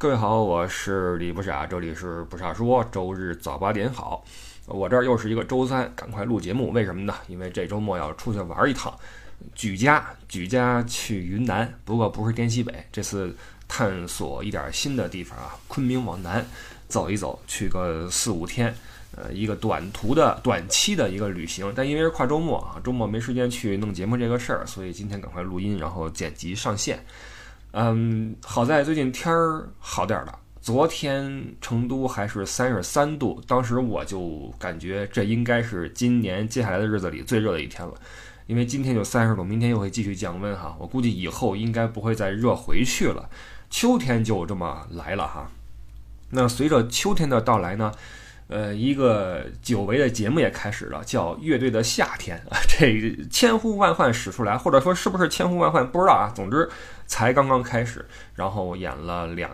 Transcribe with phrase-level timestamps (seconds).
[0.00, 4.24] 各位好，我是李不傻，这里是不傻说，周日早八点好。
[4.64, 7.14] 我这儿又是一个周三，赶快录节目，为什么呢？
[7.28, 8.98] 因为这周末要出去玩一趟，
[9.54, 13.36] 举家举家去云南，不过不是滇西北，这次
[13.68, 16.46] 探索一点新的地方啊，昆明往南
[16.88, 18.74] 走一走，去个四五天，
[19.14, 21.70] 呃，一个短途的短期的一个旅行。
[21.76, 27.04] 但因为是跨周末啊，周末没时间去弄节目这个事儿，所以今天赶快录音，然后剪辑上线。
[27.72, 30.38] 嗯，好在最近天儿好点儿了。
[30.60, 37.94] 昨天成都还是三十三度，当时我就感觉这应该是今年接下来的日子里最热的一天了。
[38.46, 40.76] 因为今天就三十度，明天又会继续降温哈。
[40.78, 43.30] 我估计以后应该不会再热回去了，
[43.70, 45.50] 秋天就这么来了哈。
[46.30, 47.92] 那随着秋天的到来呢？
[48.48, 56.32] 呃，一个久违的节目也开始了，叫《乐队的夏天》啊， 这千呼万唤始出来，或者说是不是千呼万唤不知道啊。
[56.34, 56.68] 总之
[57.10, 58.06] 才刚刚开始，
[58.36, 59.50] 然后演了两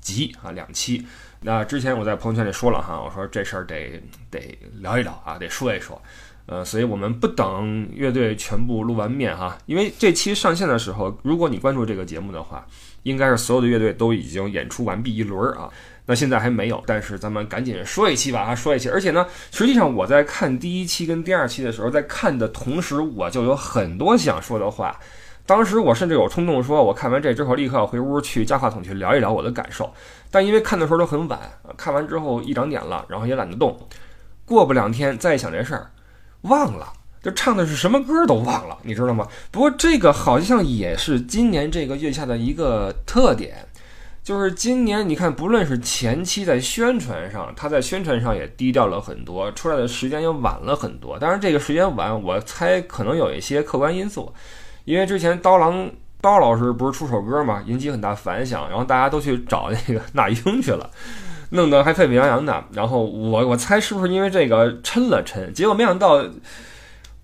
[0.00, 1.06] 集啊，两期。
[1.42, 6.00] 那之前我在朋友圈里说了哈，我说这事儿得得聊一聊啊，得说一说。
[6.46, 12.66] 呃，所以我们不等乐队全部露完面哈，因为这期上线的时候，如果你关注这个节目的话，
[13.02, 15.68] 应该是所有的乐队都已经演出完毕一轮啊。
[16.06, 18.88] 那现在还没有，但是咱们赶紧说一期吧啊，说一期。
[18.88, 24.98] 而且呢，实际上我在看第一期跟第二期的时候，在看的同时，我就有很多想说的话。
[25.46, 29.92] 当时我甚至有冲动说，我看完这之后立刻要回屋去加话筒去聊一聊我的感受。
[30.30, 31.38] 但因为看的时候都很晚，
[31.76, 33.78] 看完之后一两点了，然后也懒得动。
[34.44, 35.90] 过不两天再想这事儿，
[36.42, 39.26] 忘了，就唱的是什么歌都忘了，你知道吗？
[39.50, 43.68] 不过这个好像也是今年这个月下的一个特点。
[44.22, 51.18] 就是今年，你看，不论是前期在宣传上，他在宣传上也低调了很多，出来的时间也晚了很多。
[51.18, 54.32] 当然，这个时间晚，我猜可能有一些客观因素，
[54.84, 55.90] 因为之前刀郎
[56.20, 60.90] 刀老师不是出首歌嘛，引起很大反响，然后大家都去找那个 那英去了，
[61.50, 62.64] 弄得还沸沸扬扬的。
[62.72, 66.24] 然后我我猜是不是因为这个抻了抻，结果没想到。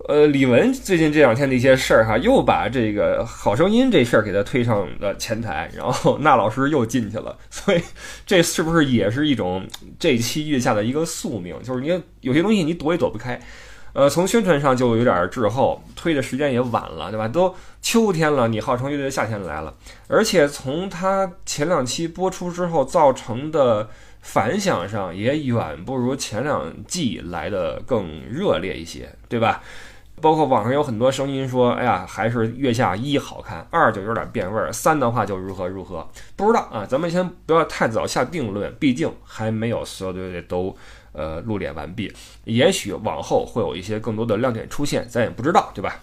[0.09, 7.83] 呃，李玟最近这两天的一些事儿哈，又把这个好声音这事儿给他推上了前台，然后那老师又进去了，所以
[8.25, 9.67] 这是不是也是一种
[9.99, 11.55] 这期月下的一个宿命？
[11.63, 13.39] 就是你有些东西你躲也躲不开。
[13.93, 17.29] 呃，从宣传上就有点滞后，推的时间也晚了，对吧？
[17.29, 19.75] 都秋天了，你号称乐队夏天来了，
[20.09, 23.89] 而且从它前两期播出之后造成的。
[24.23, 29.63] 反响上也远不如前两季来的更热烈一些，对吧？
[30.21, 40.77] 包括网上有很多声音说：“哎呀，还是月下一好看，二就有点变味儿，三的话就如何如何。”不知道啊，咱们先不要太早下定论，毕竟还没有所有的乐队都
[41.13, 42.13] 呃露脸完毕，
[42.45, 46.01] 也许往后会有一些更多的亮点出现，咱也不知道，对吧？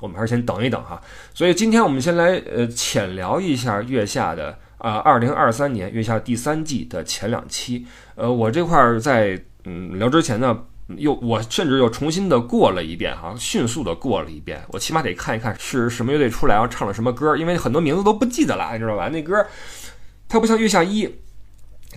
[0.00, 1.00] 我们还是先等一等哈。
[1.34, 4.58] 所以今天我们先来呃浅聊一下月下的。
[4.78, 7.84] 啊，二零二三年月下第三季的前两期，
[8.14, 10.56] 呃，我这块儿在嗯聊之前呢，
[10.98, 19.08] 又我甚至又重新的过了一遍哈，迅速的过了一遍，我起码得看一看是什么乐队出来，然后唱了什么歌，因为很多名字都不记得了，你知道吧？
[19.08, 19.44] 那歌
[20.28, 21.12] 它不像月下一，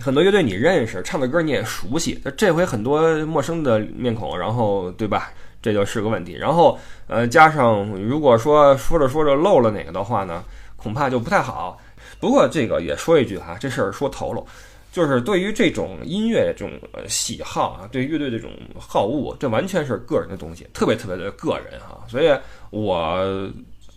[0.00, 5.30] 很多乐队你认识，唱的歌你也熟悉，这回很多陌生的面孔，然后对吧？
[5.60, 6.32] 这就是个问题。
[6.34, 6.76] 然后
[7.06, 10.42] 呃，加上如果说说着说着漏了哪个的话呢，
[10.76, 11.78] 恐怕就不太好。
[12.18, 14.42] 不过这个也说一句哈，这事儿说头了，
[14.90, 16.72] 就是对于这种音乐这种
[17.06, 22.02] 喜好啊，对乐队这种好恶，这完全是个人的东西，特别特别的个人哈。
[22.08, 22.34] 所以
[22.70, 23.48] 我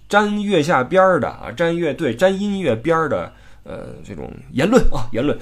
[0.07, 3.31] 沾月下边儿的啊，沾乐队、沾音乐边儿的
[3.63, 5.35] 呃这种言论啊，言论。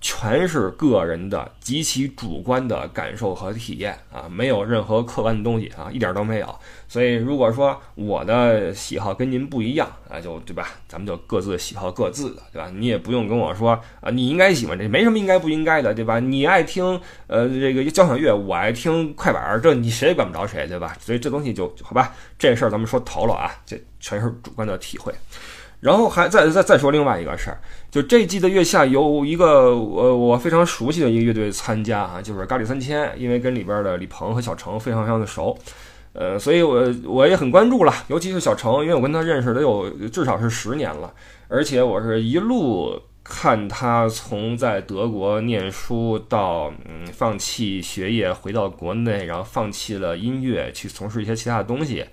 [0.00, 6.54] 全是个人的极其主观的感受和体验啊，没有任何客观的东西啊，一点都没有。
[6.86, 10.68] 所以如果说我的喜好跟您不一样啊，就对吧？
[10.86, 12.70] 咱们就各自喜好各自的，对吧？
[12.72, 16.20] 你也不用跟我说啊，你应该喜欢这，没什么应该不应该的，对吧？
[16.20, 20.96] 你爱听呃这个交响乐，我爱听快板，这你谁也管不着谁，对吧？
[21.00, 25.12] 所以这东西就好吧，这事儿咱们说头了啊，这全是主观的体会。
[25.78, 27.60] 然后还再再再说另外一个事儿，
[27.96, 35.56] 就这季的月下有一个呃我非常熟悉的一个乐队参加啊，就是咖喱三千，因为跟里边的李鹏和小程非常非常的熟，
[36.12, 41.10] 呃，所以我我也很关注了，尤其是小程，因为我跟他认识得有至少是十年了，
[41.48, 52.04] 而且我是一路看他从在德国念书到嗯放弃学业回到国内，然后放弃了音乐去从事一些其他的东西。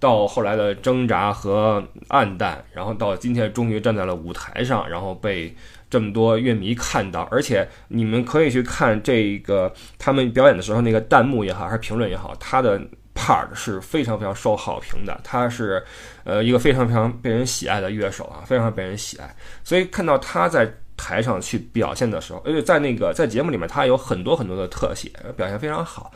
[0.00, 5.54] 到后来的挣扎和暗淡，然后到今天终于站在了舞台上，然后被
[5.88, 7.28] 这么多乐迷看到。
[7.30, 12.80] 而且你们可以去看这个他们表演的时候那个弹幕也好，还是评论也好，他的
[13.14, 15.20] part 是非常非常受好评的。
[15.22, 15.80] 他是
[16.24, 19.36] 呃一个非常非常被人喜爱的乐手啊，非常被人喜爱。
[19.62, 20.72] 所以看到他在。
[21.02, 26.12] 台上去表现的时候，而且在那个在节目里面，他有很多很多的特写，表现非常好。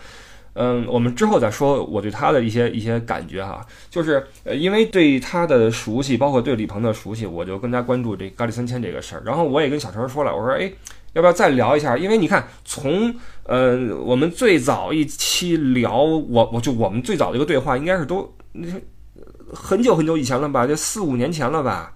[0.54, 4.24] 嗯，我们之后再说我对他的一些一些感觉哈，就是，
[4.56, 9.22] 因为对他的熟悉，包括对李鹏的熟悉，我就更加关注这咖喱三千这个事儿。
[9.26, 10.72] 然后我也跟小陈说了，我说哎，
[11.12, 11.98] 要不要再聊一下？
[11.98, 13.12] 因为你看，从
[13.42, 18.68] 呃我们最早一期聊我我就我们最早的一个对话，应该是都那
[19.52, 21.94] 很久很久以前了吧，就四五年前了吧，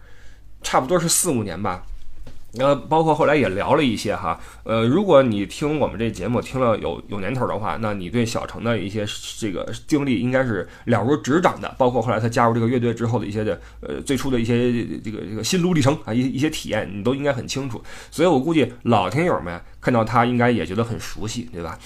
[0.63, 1.85] 差不多是四五年吧。
[2.57, 9.07] 呃，包括后来也聊了一些哈，呃，如果你听我们这节目听了有有年头的话，那你对小程的一些
[9.39, 11.75] 这个经历应该是了如指掌的。
[11.77, 14.73] 包括后来他加入这个乐队之后的一些的呃最初的一些
[15.05, 17.83] 这个这个心路历程啊，一一些体验，你都应该很清楚。
[18.11, 21.79] 所以我估计老听友们看到他应该也觉得很熟悉，对吧？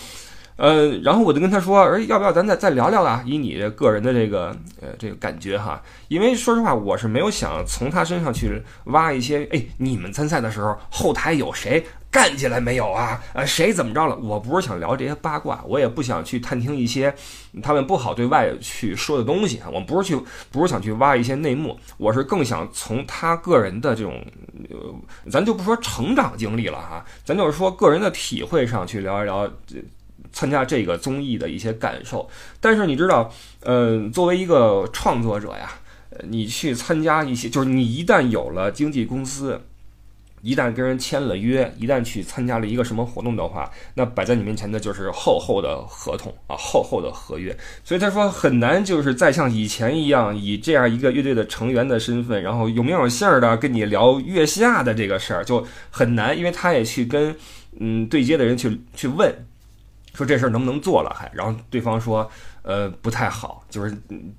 [0.57, 3.23] 呃，然后我就跟他说，哎，要不要咱再再聊聊啊？
[3.27, 13.21] 以你个人的这个呃这个感觉哈，因为说实话，我是没有想从他身上去挖一些，哎，你们参赛的时候后台有谁干起来没有啊？
[13.33, 14.15] 呃，谁怎么着了？
[14.17, 17.13] 我不是想聊这些八卦，我也不想去探听一些
[17.63, 19.69] 他们不好对外去说的东西啊。
[19.73, 24.23] 我不是去，不是想去挖一些内幕，我是更想从他个人的这种，
[24.71, 29.83] 呃，咱就不说成长经历了哈，咱就是说个人的体会上去聊一聊这。
[30.33, 32.29] 参加这个综艺的一些感受，
[32.61, 35.71] 但是你知道，呃，作为一个创作者呀，
[36.29, 39.61] 你去参加一些，就是你一旦有了经纪公司，
[40.41, 47.57] 一旦跟人签了约，一旦去参加了一个什么活动的话，那摆在你面前的就是厚厚的合同啊，厚厚的合约。
[47.85, 57.37] 所以他说很难，就是再像以前一样，以这样一个乐队的成员的身份，然后有名有姓的跟你聊月下的这个事儿，就很难，因为他也去跟
[57.79, 59.33] 嗯对接的人去去问。
[60.15, 62.31] 说这事儿能不能做了还，然后对方说，
[62.63, 63.97] 呃，不太好，就是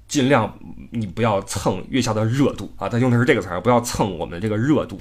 [0.08, 0.52] 尽量
[0.92, 5.00] 你不要蹭月下的热度啊，他用的是这个词儿，不要蹭我们这个热度，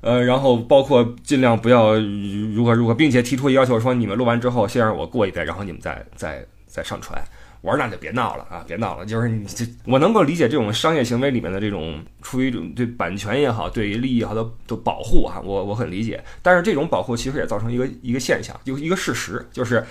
[0.00, 7.22] 呃，然后包括尽量不要如何如何，并且提出要求说，你们录完之后先让我过一遍，然后你们再再再上传。
[7.60, 16.22] 我说那就别闹了啊，别闹了，就是你这我能够理解这种商业行为里面的这种出于一种对版权也好，对于利益也好的的保护啊，我我很理解。
[16.40, 19.84] 但是这种保护其实也造成一个一个现象，就一个事实，就是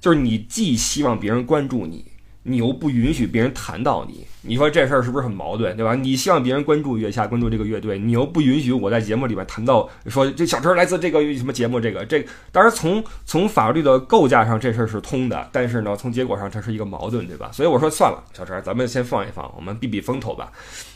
[0.00, 2.04] 就是你既希望别人关注你。
[2.46, 5.94] 你又不允许别人谈到你，你说这事儿是不是很矛盾，对吧？
[5.94, 17.50] 你希望别人关注月下，关注这个乐队，你又不允许我在节目里面谈到说这小陈来自这个什么节目，这个这当然从从法律的构架上这事儿是通的，但是呢，从结果上这是一个矛盾，对吧？
[17.50, 20.52] 所以我说算了，小陈，咱们先放一放，我们避避风头吧。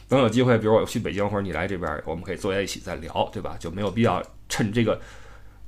[0.06, 3.56] 等有机会，比如我去北京或者你来这边，我们可以坐在一起再聊，对吧？
[3.58, 5.00] 就没有必要趁这个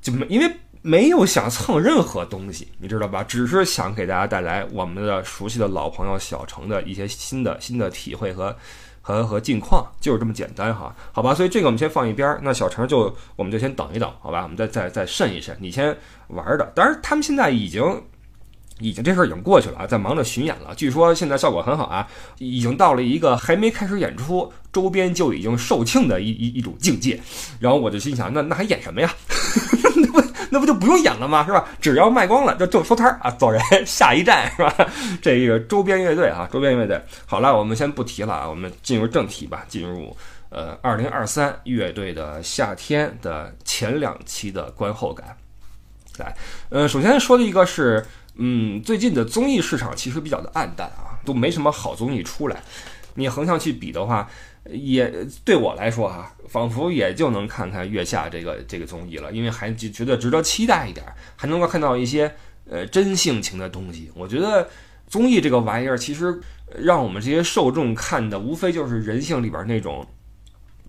[0.03, 0.51] 就没因为。
[0.83, 3.23] 没有想蹭任何东西，你知道吧？
[3.23, 8.57] 只是想给大家带来我们的熟悉的老朋友小程的一些新的新的体会和
[9.03, 11.35] 和和近况，就是这么简单哈，好吧？
[11.35, 14.45] 所以这个我们先放一边儿，那小程就我们就先等一等，好吧？
[14.45, 15.95] 我们再再再慎一慎，你先
[16.29, 16.65] 玩的。
[16.75, 18.03] 当然，他们现在已经
[18.79, 20.75] 已经这事儿已经过去了啊，在忙着巡演了。
[20.75, 22.09] 据说现在效果很好啊，
[22.39, 27.21] 已经到了一个还没开始演出，周边就已经售罄的一一一种境界。
[27.59, 29.15] 然后我就心想，那那还演什么呀？
[30.51, 30.71] 那不。
[30.71, 31.45] 就不用演了吗？
[31.45, 31.67] 是吧？
[31.81, 34.73] 只要卖光了，就就收摊儿啊，走人， 下一站是吧？
[35.21, 37.03] 这个周边乐队啊，周边乐队。
[37.27, 39.65] 好了，我们先不提了啊，我们进入正题吧。
[39.67, 40.17] 进入
[40.51, 45.37] 呃，二零二三乐队的夏天的前两期的观后感。
[46.19, 46.37] 来，
[46.69, 52.63] 呃，首先说的一个是，嗯，最近的综艺市场其实比较的暗淡啊，都没什么好综艺出来。
[53.15, 54.31] 你横向去比的话。
[54.69, 55.13] 也
[55.45, 62.33] 对我来说哈，仿佛也就能看看月下这个这个综艺了，因为还觉得值得期待一点，还能够看到一些
[62.69, 64.11] 呃真性情的东西。
[64.15, 64.69] 我觉得
[65.07, 66.41] 综艺这个玩意儿，其实
[66.79, 70.07] 让我们这些受众看的，无非就是人性里边那种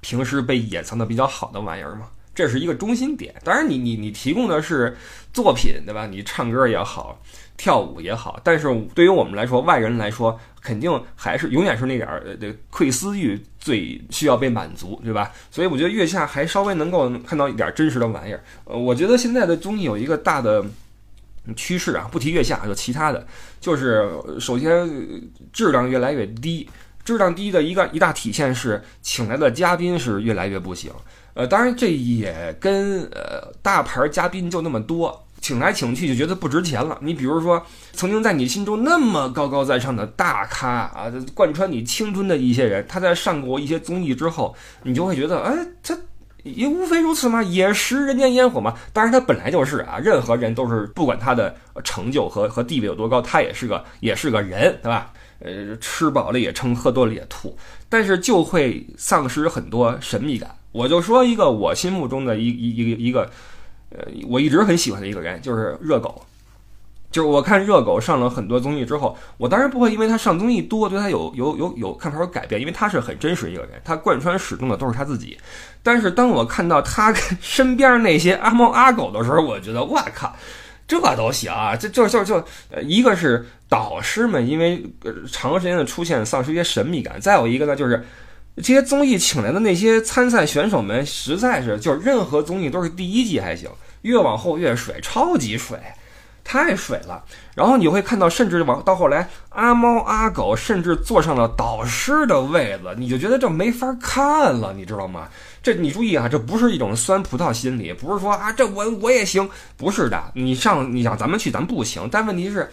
[0.02, 2.10] 平时被掩藏的比较好的玩意儿嘛。
[2.34, 3.36] 这是一个中心点。
[3.44, 4.96] 当然，你你你提供的是
[5.34, 6.08] 作品，对吧？
[6.08, 7.22] 你唱歌也好。
[7.62, 15.32] 跳舞也好，但是对于我们来说，外人来说，肯定还是永远是那点儿的窥私欲最需要被满足，对吧？
[15.52, 18.44] 所以我觉得月下还稍微能够看到一点真实的玩意儿。
[18.64, 20.66] 呃，我觉得现在的综艺有一个大的
[21.56, 23.28] 趋势啊，不提月下，就其他的，
[23.60, 24.90] 就是首先
[25.54, 26.68] 质量越来越低，
[27.06, 30.92] 质量低的一个一大体现是请来的嘉宾是越来越不行。
[31.36, 35.28] 呃，当然这也跟呃大牌嘉宾就那么多。
[35.42, 36.98] 请来请去就觉得不值钱了。
[37.02, 37.62] 你比如说，
[37.94, 45.98] 曾经在你心中那么高高在上的大咖啊，贯穿你青春的一些人，他在上过一些综艺之后，你就会觉得，哎，他
[46.44, 48.76] 也无非如此嘛，也食人间烟火嘛。
[48.94, 55.12] 当然，他本来就是啊，任何人都是不管他的成就和和地位有多高，他也是个也是个人，对吧？
[55.44, 57.58] 呃，吃饱了也撑，喝多了也吐，
[57.90, 63.28] 但是就会丧失很多神秘感我就说一个我心目中的一一一个一个，
[63.92, 66.24] 呃，我一直很喜欢的一个人，就是热狗。
[67.12, 75.38] 就是我看热狗上了很多综艺之后，我当然不会因为他上综艺多对他有有有有看法有改变，因为他是很真实一个人，他贯穿始终的都是他自己。
[75.84, 80.34] 但是当我看到他身边那些阿猫阿狗的时候，我觉得哇靠，
[80.88, 81.76] 这都行啊！
[81.76, 82.36] 这就就就
[82.70, 84.82] 呃，一个是导师们因为
[85.30, 88.06] 长时间的出现丧失一些神秘感，再有一个呢就是
[88.58, 93.70] 这些综艺请来的那些参赛选手们实在是就是任何综艺都是第一季还行，
[94.02, 95.78] 越往后越水，超级水。
[96.44, 97.24] 太水了，
[97.56, 105.30] 然后你会看到，甚至往到后来，阿猫阿狗甚至坐上了导师的位子，你就觉得这没法看了，你知道吗？
[105.62, 112.70] 这你注意啊，这不是一种酸葡萄心理，不是说啊，这我我也行，不是的，你上你想咱们去，咱不行，但问题是，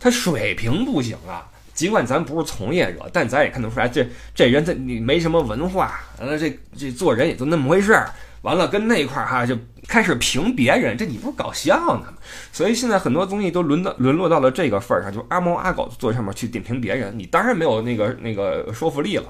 [0.00, 1.46] 他水平不行啊。
[1.82, 8.08] 尽管咱不是从业者，但咱也看得出来，这这人他你没什么文化，完了，这这做人也就那么回事儿。
[8.42, 9.58] 完了，跟那一块儿哈就
[9.88, 12.14] 开始评别人，这你不搞笑呢吗？
[12.52, 19.24] 所以现在很多综艺都轮到沦落到了这个份儿上，就阿猫阿狗坐上面去点评别人，你当然没有那个那个说服力了。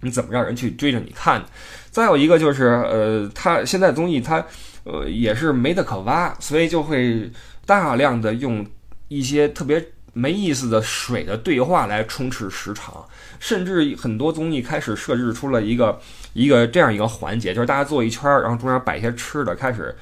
[0.00, 1.44] 你怎么让人去追着你看？
[1.90, 4.44] 再有一个就是，呃，他现在综艺他
[4.84, 7.28] 呃也是没得可挖，所以就会
[7.66, 8.64] 大量的用
[9.08, 9.82] 一些特别
[10.14, 13.04] 没意思的水的对话来充斥时长，
[13.38, 16.00] 甚至很多综艺开始设置出了一个。
[16.34, 19.94] 一个这样一个环节，就是大家坐一圈，然后中间摆一些吃的，开始。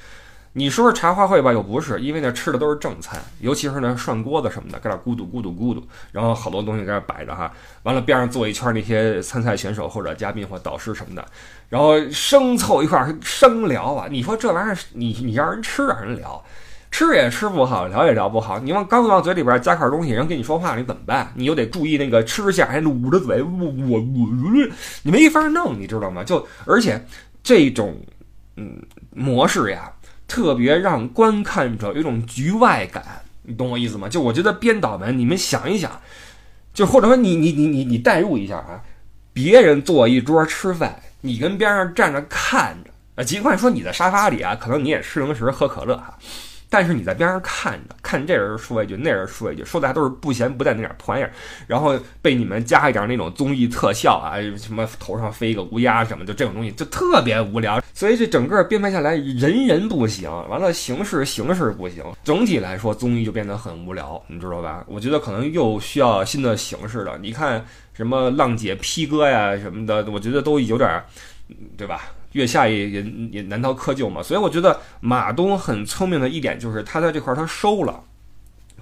[0.55, 7.53] 你说是茶话会吧，又不是，因为那吃的都是正餐，尤其是那涮锅子什么的，搁那咕嘟咕嘟咕嘟，然后好多东西搁那摆着哈。
[7.83, 11.23] 完了边上坐一圈那些参赛选手或者嘉宾或导师什么的，
[11.69, 14.09] 然后生凑一块生聊啊。
[14.11, 16.43] 你说这玩意儿，你你让人吃让人聊。
[16.93, 18.59] 吃也吃不好，聊也聊不好。
[18.59, 21.33] 你往刚往嘴里边加块东西，人跟你说话，你怎么办？
[21.35, 23.51] 你又得注意那个吃相还捂着嘴，我
[23.89, 24.29] 我我，
[25.03, 26.23] 你没法弄，你知道吗？
[26.23, 27.03] 就而且
[27.43, 27.99] 这种
[28.57, 28.81] 嗯
[29.11, 29.91] 模式呀，
[30.29, 33.03] 特别让观看者有种局外感，
[33.43, 34.07] 你懂我意思吗？
[34.07, 35.99] 就我觉得编导们，你们想一想，
[36.75, 38.83] 就或者说你你你你你代入一下啊，
[39.33, 46.19] 别人坐一桌吃饭，你跟边上站着看着啊，尽管说你在沙发里啊，可能你也吃零食喝可乐哈。
[46.73, 51.31] 但是你在边上看着，看这人说一句，那人说一句，说的还都是不咸不淡那点破玩意儿，
[51.67, 57.83] 然后被你们加一点那种综艺特效啊，什么头上飞一个乌鸦什么，就这种东西就特别无聊。
[57.93, 64.83] 所以这整个编排下来，人人不行，完了形式形式不行，整体来说综艺就变得很无聊，你知道吧？
[64.89, 67.19] 我觉得可能又需要新的形式了。
[67.19, 67.63] 你看
[67.93, 70.89] 什么浪姐 P 哥呀什么的，我觉得都有点，
[71.77, 72.13] 对吧？
[72.33, 78.03] 月下也也也难逃窠臼嘛，所以我觉得马东很聪明的一点就是他在这块他收了，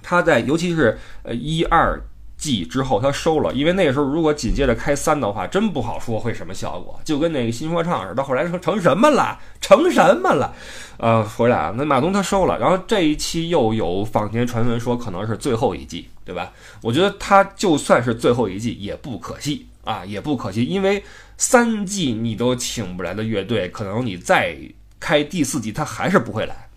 [0.01, 2.01] 他在尤其是呃一二
[2.37, 10.53] 季之后他收了，因为那个时候如果紧接着开三的话，真不好说会什么效果，就跟那个新说唱似的，后来成成什么了，成什么了，
[10.97, 16.51] 呃，回来啊，那马东他收了，然后这一期又有坊间传闻说可能是最后一季，对吧？
[16.81, 21.03] 我觉得他就算是最后一季也不可惜啊，也不可惜，因为。
[21.41, 24.55] 三季你都请不来的乐队，可能你再
[24.99, 26.69] 开第四季，他还是不会来。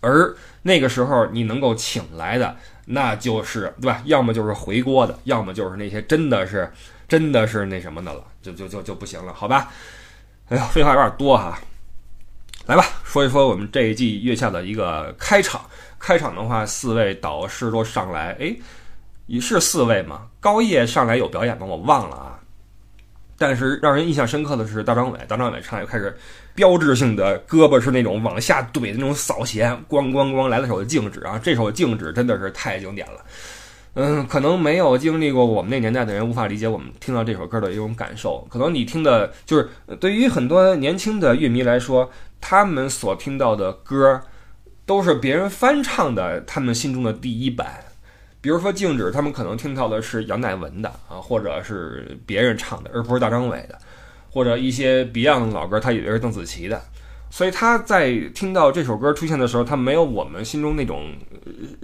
[0.00, 4.00] 而那个时候你能够请来的，那就是对吧？
[4.04, 6.72] 要么就是回锅的，要么就是那些真的是
[7.08, 9.72] 真的是那什么的了，就就就就不行了，好吧？
[10.50, 11.58] 哎呀，废话有点多哈，
[12.66, 15.60] 来吧，说一说我们这一季月下的一个开场。
[15.98, 18.54] 开场的话，四位导师都上来，哎，
[19.26, 20.28] 你是四位吗？
[20.38, 21.66] 高叶上来有表演吗？
[21.66, 22.33] 我忘了啊。
[23.36, 26.16] 但是让人印象深刻的是大张伟，大张伟唱又开始
[26.54, 31.40] 标志性的胳膊是那种往下怼的那种扫弦，咣咣咣来了首静止啊！
[31.42, 33.24] 这首静止真的是太经典了。
[33.94, 38.46] 嗯，可能没有经历过我们那年代的人无法理解我们听到这首歌的一种感受。
[38.50, 39.68] 可能你听的就是
[40.00, 42.10] 对于很多年轻的乐迷来说，
[42.40, 44.20] 他们所听到的歌
[44.84, 47.84] 都是别人翻唱的，他们心中的第一版。
[48.44, 53.78] 比如说静止，他们可能听到的是杨乃文的啊，或者是别人唱的，而不是大张伟的，
[54.30, 56.78] 或者一些 Beyond 老歌，他以为是邓紫棋的，
[57.30, 61.10] 所以他在听到这首歌出现的时候，他没有我们心中那种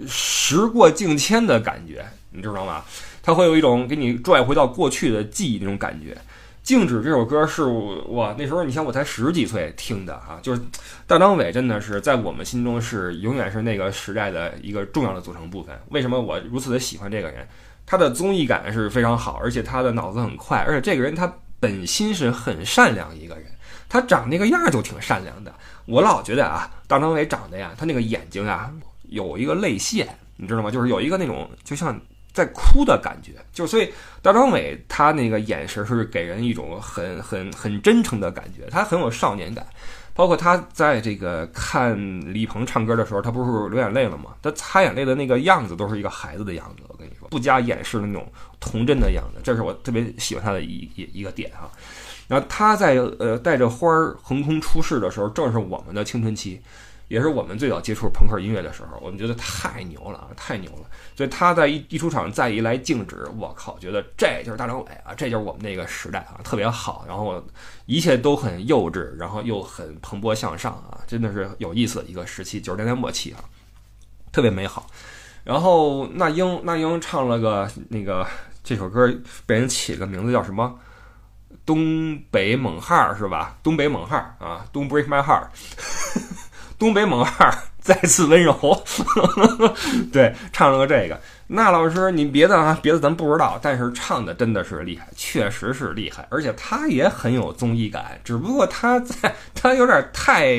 [0.07, 2.85] 时过境迁的感觉，你知道吗？
[3.23, 6.15] 他会有一种给你拽回到过去的记忆那种感觉。
[6.63, 10.61] 静止这首歌是我那时候，你像我才十几岁听的啊，就是
[11.07, 15.77] 大张伟真的是在我们心中是永远是那个时代的一个重要的组成部分。
[15.89, 17.47] 为什么我如此的喜欢这个人？
[17.83, 23.45] 他的综艺感是非常好，而且他的脑子很快，而且这个人他本心是很善良一个人，
[23.89, 25.53] 他长那个样就挺善良的。
[25.87, 28.71] 我老觉得啊，大张伟长得呀，他那个眼睛啊
[29.09, 30.71] 有一个泪腺，你知道吗？
[30.71, 31.99] 就是有一个那种就像
[32.33, 33.33] 在哭的感觉。
[33.51, 39.65] 就所以大张伟他那个眼神是给人一种很很很真诚的感觉，他很有少年感。
[40.13, 41.97] 包括他在这个看
[42.33, 44.35] 李鹏唱歌的时候，他不是流眼泪了吗？
[44.41, 46.83] 他擦眼泪的那个样子都是一个孩子的样子。
[46.89, 51.71] 我跟你说，不加掩饰的那种童真的样子，这是我特别喜欢他的一一一个点哈。
[52.27, 56.61] 然后他在呃带着花儿横空出世的时候，正是我们的青春期。
[57.11, 60.85] 也是我们最早接触朋克音乐的时候，我们觉得太牛了啊，太牛了。
[61.13, 67.03] 所以他在一一出场，再一来静止，我靠，觉得这就是大张伟啊，这就是我们那个时代啊，特别好。
[67.05, 67.43] 然后
[67.85, 73.43] 一切都很幼稚，然后又很蓬勃向上啊，真的是有意思的一个时期，九十年代末期啊，
[74.31, 74.87] 特别美好。
[75.43, 78.25] 然后那英那英唱了个那个
[78.63, 79.13] 这首歌，
[79.45, 80.79] 被人起个名字叫什么？
[81.65, 83.57] 东北猛汉是吧？
[83.61, 85.47] 东北猛汉啊，Don't break my heart。
[86.81, 88.83] 东北猛汉再次温柔，
[90.11, 91.21] 对，唱了个这个。
[91.45, 98.19] 那老师，你别的啊，别的咱不知道，但是唱的真的是厉害，确实是厉害，而且他也很有综艺感。
[98.23, 100.57] 只不过他在他有点太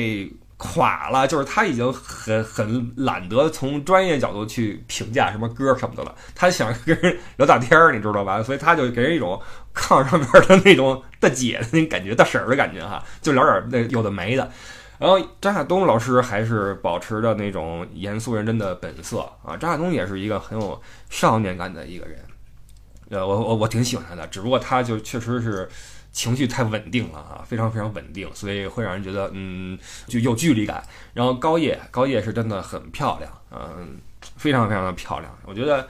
[0.55, 6.15] 垮了，就是他已经很很懒得从专业角度去评价什么歌什么的了。
[6.33, 8.41] 他想跟人聊大天儿，你知道吧？
[8.41, 9.37] 所以他就给人一种
[9.75, 14.49] 炕上边的那种大姐的那感觉，大婶儿的感觉哈，就聊点那有的没的。
[15.03, 22.17] 然后张亚东老师还是保持着那种严肃认真的本色啊，张亚东也是一个很有少年感的一个人，
[23.09, 25.67] 呃，我我我挺喜欢他的，只不过他就确实是
[26.13, 30.81] 情绪太稳定了啊，非常非常稳定，所以会让人觉得嗯就有距离感。
[31.13, 33.97] 然后高叶高叶是真的很漂亮，嗯，
[34.37, 35.37] 非常非常的漂亮。
[35.45, 35.85] 我觉得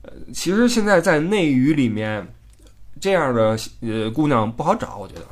[0.00, 2.26] 呃，其实现在在内娱里面
[2.98, 5.26] 这样的呃姑娘不好找，我觉得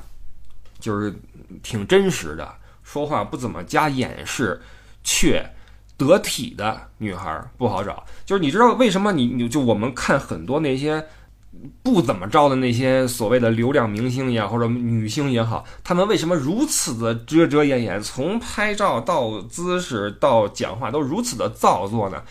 [0.79, 1.15] 就是
[1.63, 2.57] 挺真实的。
[2.93, 4.61] 说话不怎么加掩饰，
[5.03, 5.43] 却
[5.97, 8.05] 得体的女孩不好找。
[8.27, 11.03] 就是你知道为什么你你就我们看很多那些
[11.83, 22.23] 不怎么着的那些所谓的流量明星也好，或者女星也好，她们为什么如此的遮遮掩掩，从拍照到姿势到讲话都如此的造作呢？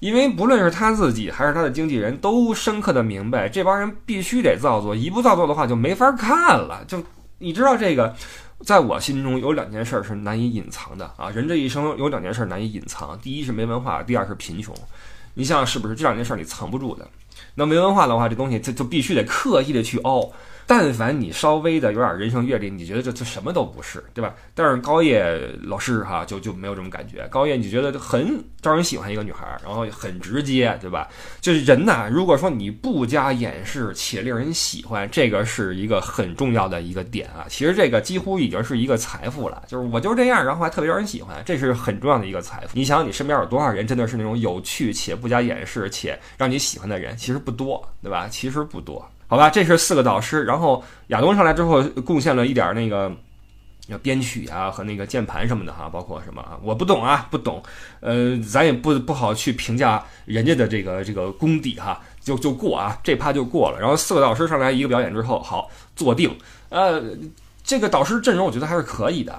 [0.00, 6.82] 因为不论是她自己还是她的经纪人，都深刻的明白，这帮人必须得造作，一不造作的话就没法看了。
[6.88, 7.04] 就
[7.40, 8.16] 你知道这个。
[8.64, 11.30] 在我心中有两件事是难以隐藏的啊！
[11.30, 14.74] 人这一生有两件事难以隐藏，第一是没文化，第二是贫穷。
[15.34, 17.08] 你想想是不是这两件事你藏不住的？
[17.54, 20.32] 那没文化的话，这东西就就必须得刻意的去凹。
[20.68, 24.34] 但凡你稍微的有点人生阅历，你觉得这这什么都不是，对吧？
[24.54, 25.26] 但是高叶
[25.62, 27.26] 老师哈就就没有这种感觉。
[27.28, 31.08] 高叶你觉得很招人喜欢一个女孩，然后很直接，对吧？
[31.40, 37.46] 就是人呐，如果说你不加掩饰且令人喜欢，这个是一个很重要的一个点啊。
[37.48, 42.68] 其实这个几乎已经是一个财富了，就是我就是这样，然后还特别招人喜欢，这是很重要的一个财富。
[42.74, 47.16] 你想想你身边有多少人真的是那种有趣且不加掩饰且让你喜欢的人？
[47.16, 48.28] 其实不多，对吧？
[48.28, 49.02] 其实不多。
[49.30, 53.12] 好吧，这是四个导师，然后亚东上来之后贡献了一点那个
[54.02, 57.62] 编曲啊和那个键盘什么的哈，包括什么啊，我不懂啊，不懂，
[58.00, 63.78] 呃，咱也不不好去评价人家的这个这个功底哈，就就过啊，这趴就过了。
[63.78, 66.34] 然后四个导师上来一个表演之后，好坐定，
[66.70, 67.02] 呃，
[67.62, 69.38] 这个导师阵容我觉得还是可以的，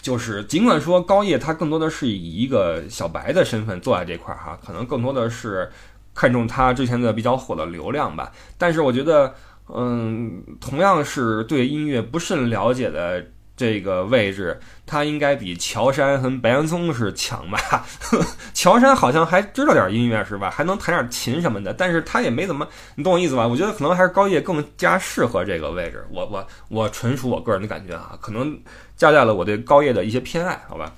[0.00, 5.70] 就是尽管说高叶他更多的是以一个小白的身份坐在这块儿哈，可能更多的是。
[6.18, 9.32] 看中他之前的比较火的流量吧，但是我觉得，
[9.72, 13.24] 嗯，同样是对音乐不甚了解的
[13.56, 17.86] 这个位置，他应该比乔杉和白岩松是强吧？
[18.52, 20.50] 乔杉好像还知道点音乐是吧？
[20.50, 23.46] 还能弹点琴什么的，但是他也没怎么，你懂我意思吧？
[23.46, 26.04] 我觉得可能还是高叶更加适合这个位置。
[26.10, 28.58] 我我我纯属我个人的感觉啊，可能
[28.96, 30.92] 加在了我对高叶的一些偏爱，好吧？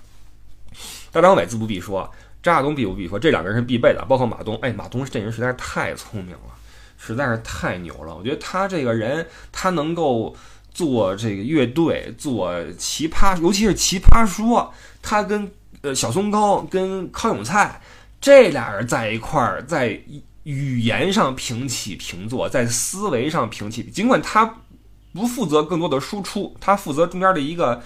[1.12, 2.11] 大张伟自不必说。
[2.42, 4.57] 张亚东必不必说，这两个人是必备的，包括马东。
[4.62, 6.55] 哎，马东这人实在是太聪明了，
[6.96, 8.14] 实在是太牛了。
[8.14, 10.35] 我觉得他这个人，他能够
[10.72, 14.72] 做这个乐队，做奇葩，尤其是奇葩说，
[15.03, 17.81] 他跟呃小松高、跟康永菜
[18.20, 20.00] 这俩人在一块儿，在
[20.44, 23.83] 语言上平起平坐，在思维上平起。
[23.85, 24.57] 尽管他
[25.12, 27.83] 不负责更多的输出，他负责中间的一个。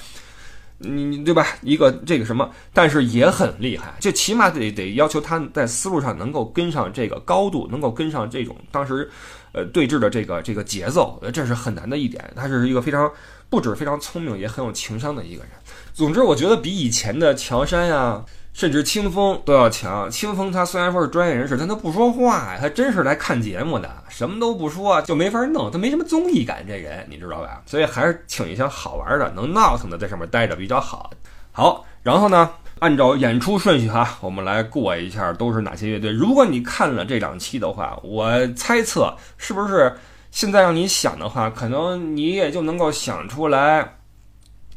[0.78, 1.46] 你对吧？
[1.62, 9.10] 一个这个什么，但是也很厉害，就起码得得要求他在思路上能够跟上这个高度，能够跟上这种当时，
[9.52, 12.32] 呃对峙的这个这个节奏，这是很难的一点。
[12.36, 13.10] 他是一个非常
[13.48, 15.52] 不止非常聪明，也很有情商的一个人。
[15.92, 18.24] 总之，我觉得比以前的乔杉呀。
[18.54, 20.10] 甚至清风都要强。
[20.10, 27.60] 清风他虽然说是专业人士，但他不说话呀，他真是来看节目的，什么都不说就没法弄，他没什么综艺感，这人你知道吧？
[27.66, 31.10] 所以还是请一些好玩的、能闹腾的在上面待着比较好。
[31.50, 36.12] 好，然后呢，按照演出顺序哈，我们来过一下都是哪些乐队。
[36.12, 39.92] 如果你看了这两期的话，我猜测是不是
[40.30, 43.96] 现在让你想的话，可能你也就能够想出来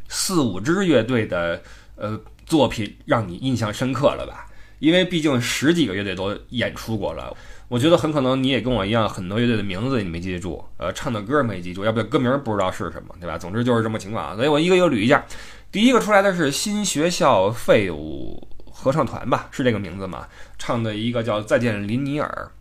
[0.07, 1.61] 四五支乐队的
[1.95, 4.47] 呃作品让你印象深刻了吧？
[4.79, 7.35] 因为毕竟十几个乐队都演出过了，
[7.67, 13.37] 我觉得很可能你也跟我一样，很多乐队的名字你没记住，呃，唱的歌没记住，要不歌名不知道是什么，对吧？
[13.37, 15.25] 总之就是这么情况啊，所以我一个一个捋一下。
[15.71, 20.27] 第一个出来的是新学校废物合唱团吧，是这个名字吗？
[20.57, 22.51] 唱的一个叫《再见林尼尔》，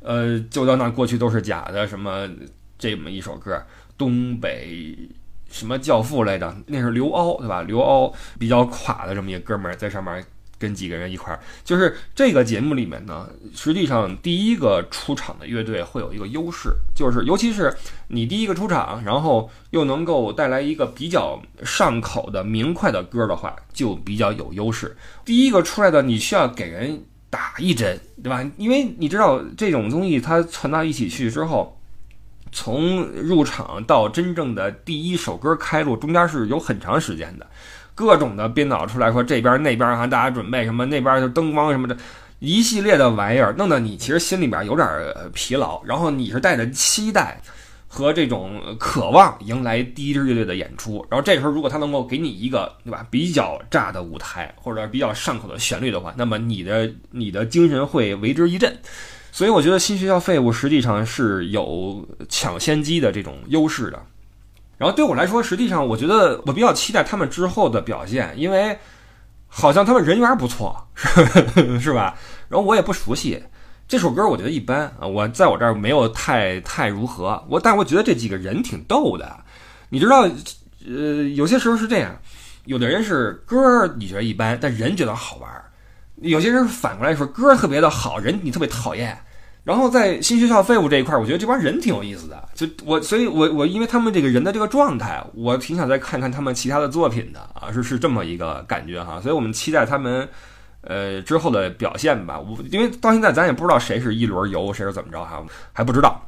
[0.00, 2.28] 呃，就当那过去都是假的，什么
[2.78, 3.64] 这么一首歌，
[3.96, 4.96] 东北
[5.52, 6.52] 什么教父来着？
[6.66, 7.62] 那是刘骜对吧？
[7.62, 10.24] 刘骜比较垮的这么一个哥们儿在上面。
[10.58, 17.74] 跟几个人一块儿，就是这个节目里面呢，实际上第一个出场的乐队会有一个优势，就是尤其是
[18.06, 24.96] 你第一个出场，然后又能够带来一个比较上口的明快的歌的话，就比较有优势。
[25.24, 28.48] 第一个出来的，你需要给人打一针，对吧？
[28.56, 31.76] 因为你知道这种东西它传到一起去之后，
[32.52, 37.46] 从入场到真正的第一首歌开录，中间是有很长时间的。
[37.94, 40.86] 各种的编导出来说这边那边哈，大家准备什么？
[40.86, 41.96] 那边就灯光什么的，
[42.38, 44.88] 一系列的玩意儿，弄得你其实心里边有点
[45.34, 45.82] 疲劳。
[45.84, 47.40] 然后你是带着期待
[47.86, 51.04] 和这种渴望迎来第一支乐队的演出。
[51.10, 58.74] 然后这时候如果他能够给你一个对吧比较炸的舞台或者比较上口的旋律的话，那么你的你的精神会为之一振。
[59.32, 64.00] 所以我觉得新学校废物实际上是有抢先机的这种优势的。
[64.76, 68.76] 然后对我来说，实际上我觉得我比较期待他们之后的表现，因为
[69.48, 70.76] 好像他们人缘不错，
[71.80, 72.14] 是吧？
[72.48, 73.42] 然后我也不熟悉
[73.88, 75.06] 这首歌，我觉得一般啊。
[75.06, 79.34] 我在我这儿没有太太如何，我但我觉得这几个人挺逗的。
[79.88, 80.28] 你知道，
[80.86, 82.14] 呃，有些时候是这样，
[82.64, 85.62] 有的人是歌你觉得一般，但人觉得好玩儿；
[86.22, 89.16] 有些人反过来说歌特别的好，人你特别讨厌。
[89.64, 92.48] 然后在新学校废物这一块，我觉得这帮人挺有意思的。
[92.52, 99.20] 就我，所以我我因为他们这个人的这个状态，我挺想再看看他们其他的作品的啊，是是这么一个感觉哈。
[99.20, 100.28] 所以我们期待他们
[100.80, 102.40] 呃之后的表现吧。
[102.40, 105.40] 我因为到现在咱也不知道谁是一轮游，谁是怎么着哈，
[105.72, 106.20] 还不知道。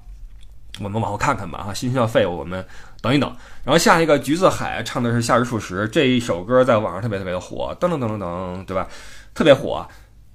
[0.80, 1.74] 我们往后看看吧哈。
[1.74, 2.64] 新学校废物，我们
[3.02, 3.28] 等一等。
[3.64, 8.86] 然后下一个橘子海唱的是夏日数十这一首歌，在网上特别特别的火，噔噔噔噔噔，对吧？
[9.34, 9.86] 特别火。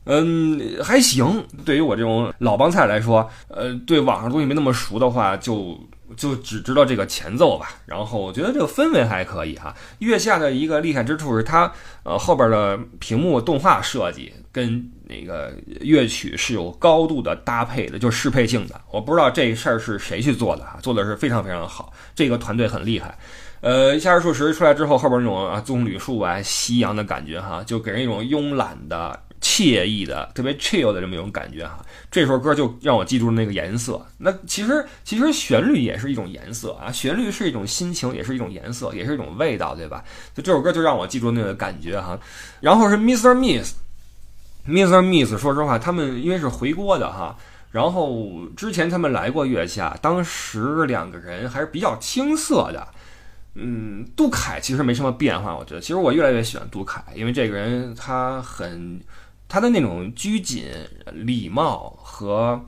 [0.06, 1.46] 嗯，还行。
[1.64, 5.80] 对于我这种老帮菜来说，呃，对网上东西没那么熟的话，就
[6.18, 7.70] 就只知道这个前奏吧。
[7.86, 9.76] 然后我觉得这个氛围还可以哈。
[10.00, 18.82] 月下的一个厉害之处是它，呃，后边的屏幕动画设计跟那个乐曲是有高度的搭配的，就适配性的。
[18.90, 21.94] 我不知道这事儿是谁去做的哈，做的是非常非常好。
[22.16, 23.16] 这个团队很厉害。
[23.62, 29.20] 呃，夏日数十出来之后，后边那种啊棕榈树啊夕阳的感觉哈，就给人一种慵懒的。
[29.42, 31.80] 惬意的，特别 chill 的这么一种感觉哈，
[32.12, 34.06] 这首歌就让我记住那个颜色。
[34.18, 40.04] 那其实其实旋律也是一种颜色啊，旋律是一种心情，也是一种颜色，也是一种味道，对吧？
[40.36, 42.20] 就这首歌就让我记住那个感觉哈。
[42.60, 43.34] 然后是 Mr.
[43.34, 45.02] Miss，Mr.
[45.02, 47.34] Miss，说实话，他们因为是回国的哈，
[47.72, 52.86] 然后之前他们来过月下，当时两个人还是比较青涩的。
[53.60, 55.82] 嗯，杜凯其实没什么变化，我觉得。
[55.82, 59.00] 其实我越来越喜欢杜凯，因为这个人他很。
[59.52, 60.66] 他的那种拘谨、
[61.12, 62.64] 礼貌和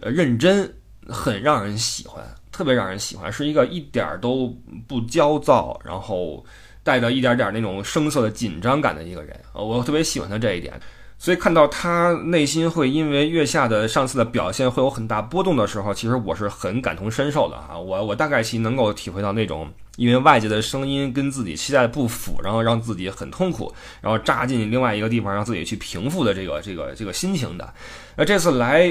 [0.00, 0.72] 呃认真，
[1.08, 4.56] 很让人喜欢，特别让人喜欢，是一个一点都
[4.86, 6.46] 不焦躁，然后
[6.84, 9.36] 带着一点点那种生涩的紧张感的一个人。
[9.54, 10.80] 我特别喜欢他这一点。
[11.18, 17.76] 所以看到他内心会因为月下的上次的表现会有很大波动的时候，其实我是很感同身受的哈。
[17.76, 27.72] 我我大概其能够体会到那种因为外界的声音跟自己期待不符，然后让自己很痛苦，然后扎进另外一个地方让自己去平复的这个这个这个心情的。
[28.16, 28.90] 那这次来，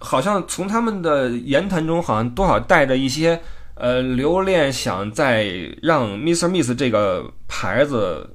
[0.00, 3.40] 好像从他们的言谈中，好像多少带着一些
[3.74, 5.46] 呃留恋，想再
[5.82, 6.48] 让 Mr.
[6.48, 8.30] Miss 这个牌子。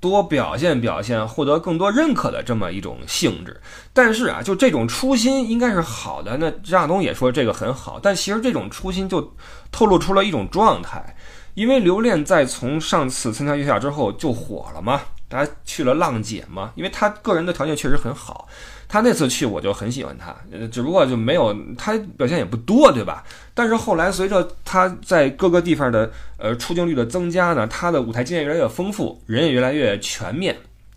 [0.00, 3.60] 多表现表现，获得更多认可的这么一种性质。
[3.92, 6.36] 但是啊，就这种初心应该是好的。
[6.36, 9.34] 那张亚东也说这个很好，但其实这种初心就
[9.72, 11.16] 透露出了一种状态。
[11.58, 18.46] 因为刘恋在从上次参加月下之后就火了嘛，他去了浪姐嘛，因为他个人的条件确实很好。
[18.86, 23.24] 他那次去我就很喜欢他，呃，只不过就没有他表现也不多，对吧？
[23.54, 30.56] 但是后来随着他在各个地方的呃出镜率的增加呢，他的舞台经验越来越丰富，人也越来越全面，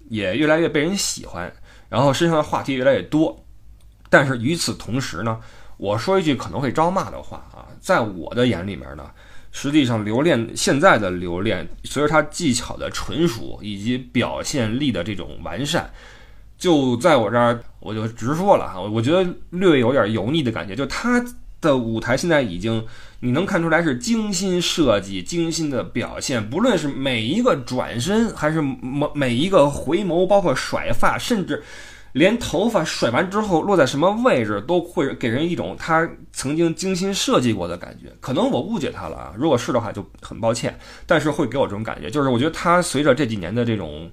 [0.10, 1.52] 也越来越被人喜欢，
[1.89, 3.43] 然后身上的话题越来越多。
[4.12, 5.39] 但是与此同时呢，
[5.78, 9.10] 我说一句可能会招骂的话啊，在我的眼里面呢，
[9.51, 15.91] 实际上留恋现在的留恋，随着他技巧的纯熟以及表现力的这种完善，
[16.57, 21.23] 就在我这儿我就直说了哈，我觉得略有点油腻的感觉，就他
[21.59, 22.83] 的舞台现在已经
[23.19, 31.63] 你能看出来是精心设计、精心的表现，不论是每一个转身，还是每每一个回眸，包括甩发，甚至。
[32.13, 38.12] 连头发甩完之后落在什么位置，都会给人一种他曾经精心设计过的感觉。
[38.19, 40.78] 可能我误解他了啊，如果是的话就很抱歉。
[41.06, 44.12] 但是会给我这种感觉，就是我觉得他随着这几年的这种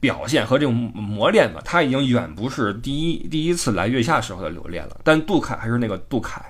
[0.00, 4.98] 表现和这种磨练吧，他已经远不是第一第一次来月下时候的留恋了。
[5.02, 6.44] 但杜凯还是那个杜凯，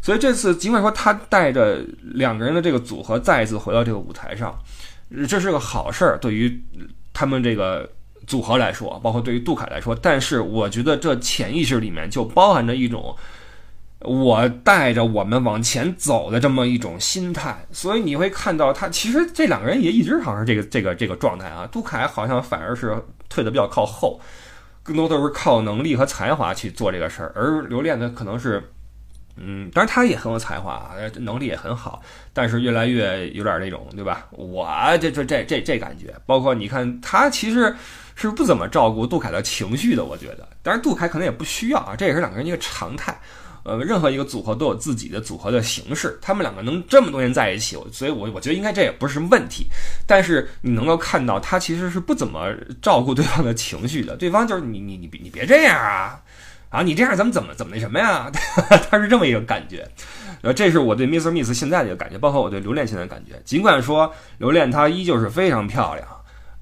[0.00, 4.56] 所以这次尽管说他带着两个人的这个组合再一次回到这个舞台上，
[5.28, 6.62] 这是个好事儿，对于
[7.12, 7.90] 他们这个。
[8.26, 13.16] 组合来说，包括对于杜凯来说，但是我觉得这潜意识里面就包含着一种
[14.00, 21.68] 我带着我们往前走的这么一种心态，所以你会看到他其实这两个人也一直好像是这个这个这个状态啊。
[21.70, 22.96] 杜凯好像反而是
[23.28, 24.20] 退的比较靠后，
[24.82, 28.72] 更多都是靠能力和才华去做这个事儿，而刘恋呢可能是。
[29.38, 32.00] 嗯，当然他也很有才华，能力也很好，
[32.32, 34.26] 但是越来越有点那种，对吧？
[34.30, 34.66] 我
[34.98, 37.76] 这这这这这感觉，包括你看他其实
[38.16, 40.48] 是不怎么照顾杜凯的情绪的，我觉得。
[40.62, 43.16] 当然杜凯可能也不需要啊，这也是两个人一个常态。
[43.62, 49.66] 呃，任何一个组合都有自己的组合的形式，他们两个能这么多年在一起，所以我我觉得应该这也不是什么问题。
[50.06, 56.20] 但是你能够看到他其实是不怎么照顾对方的情绪的，对方就是你你你你别这样啊。
[56.68, 58.30] 啊，你这样咱们怎么怎么那什么呀？
[58.90, 59.88] 他是这么一个感觉，
[60.42, 63.40] 呃，这是我对 miss Miss 现在的一个感觉，包括我对刘恋现在的感觉。
[63.44, 66.06] 尽管说刘恋她依旧是非常漂亮，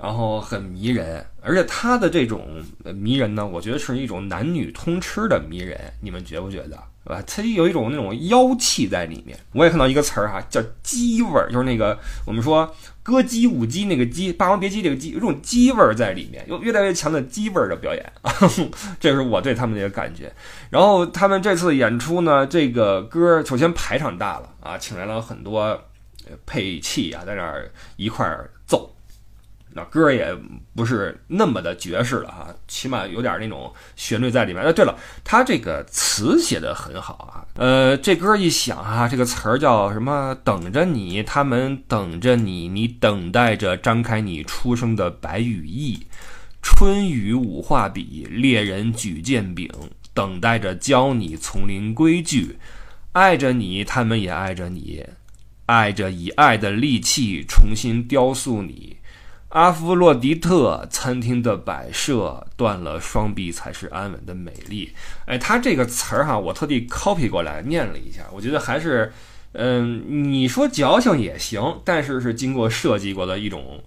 [0.05, 2.63] 然后很迷人，而且他的这种
[2.95, 6.77] 迷人呢，我觉得是一种男女通吃的迷人，你们觉不觉得？
[7.05, 9.39] 啊，它有一种那种妖气在里面。
[9.53, 12.71] 我也看到一个词儿哈，叫鸡味儿，就是那个我们说
[13.03, 18.13] 歌姬舞姬那个姬，霸王别姬这个姬，有种鸡味儿在里面，有越来越强的鸡味儿的表演。
[19.01, 20.31] 这是我对他们的一个感觉。
[20.69, 25.83] 然后他们这次演出呢，这个歌首先排场大了啊，请来了很多
[26.45, 28.94] 配器啊，在那儿一块儿奏。
[29.75, 30.33] 那歌也
[30.75, 34.63] 不是那么的爵士了哈，起码有点那种旋律在里面。
[34.63, 37.45] 哎，对了，他这个词写的很好啊。
[37.55, 40.37] 呃，这歌一响哈，这个词儿叫什么？
[40.45, 46.07] 等着你，他们等着你，你等待着张开你出生的白羽翼。
[46.63, 49.69] 春雨五画笔，猎人举剑柄，
[50.15, 52.59] 等待着教你丛林规矩。
[53.13, 55.05] 爱着你，他们也爱着你，
[55.67, 58.97] 爱着以爱的利器重新雕塑你。
[59.55, 64.93] 阿芙洛狄特餐厅的摆设，断了双臂才是安稳的美丽。
[65.27, 69.13] 哎，他这个词儿哈，我特地 copy 过来念了一下，我觉得还是，
[69.53, 73.81] 嗯，你说矫情也行，但是是经过设计过的一种。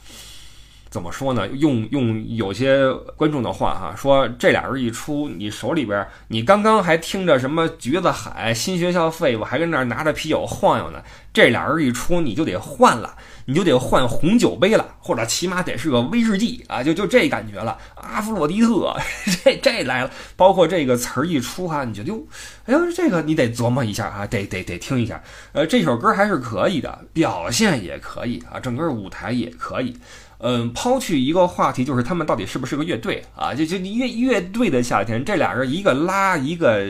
[0.89, 1.47] 怎么说呢？
[1.49, 11.01] 用用有些观众的话哈，说这俩人一出，你手里边你刚刚还听着什么橘子海新学校废物，还跟那儿拿着啤酒晃悠呢。
[11.33, 17.77] 这俩人一出，你就得换了，你就得换红酒杯了，或者起码得是个威士忌啊，就就这感觉了。
[17.95, 18.95] 阿弗洛狄特，
[19.43, 22.25] 这这来了，包括这个词儿一出哈，你就就，
[22.65, 25.21] 哎呦，这个你得琢磨一下啊，得得得听一下。
[25.51, 29.95] 呃，这首歌还是可以的，表现也可以啊，整个舞台也可以。
[30.39, 33.53] 嗯，抛去一个话题，就是他们到底是不是个乐队啊？
[33.55, 36.85] 就就乐乐队的夏天，这俩人一个拉一个，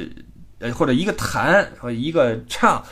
[0.60, 2.84] 呃，或者一个弹和一个唱，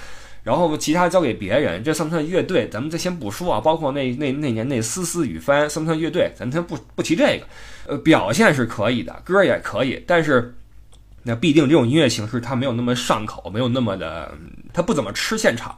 [0.44, 2.70] 然后其他交给别人，这算不算乐队？
[2.70, 3.60] 咱们再先不说啊。
[3.60, 6.32] 包括那那那年那丝丝雨帆，算不算乐队？
[6.36, 7.46] 咱先不不提这个。
[7.88, 10.56] 呃，表现是可以的，歌也可以，但是
[11.24, 14.32] 那必定这种音乐形式它没有那么上口，没有那么的，
[14.72, 15.76] 它不怎么吃现场。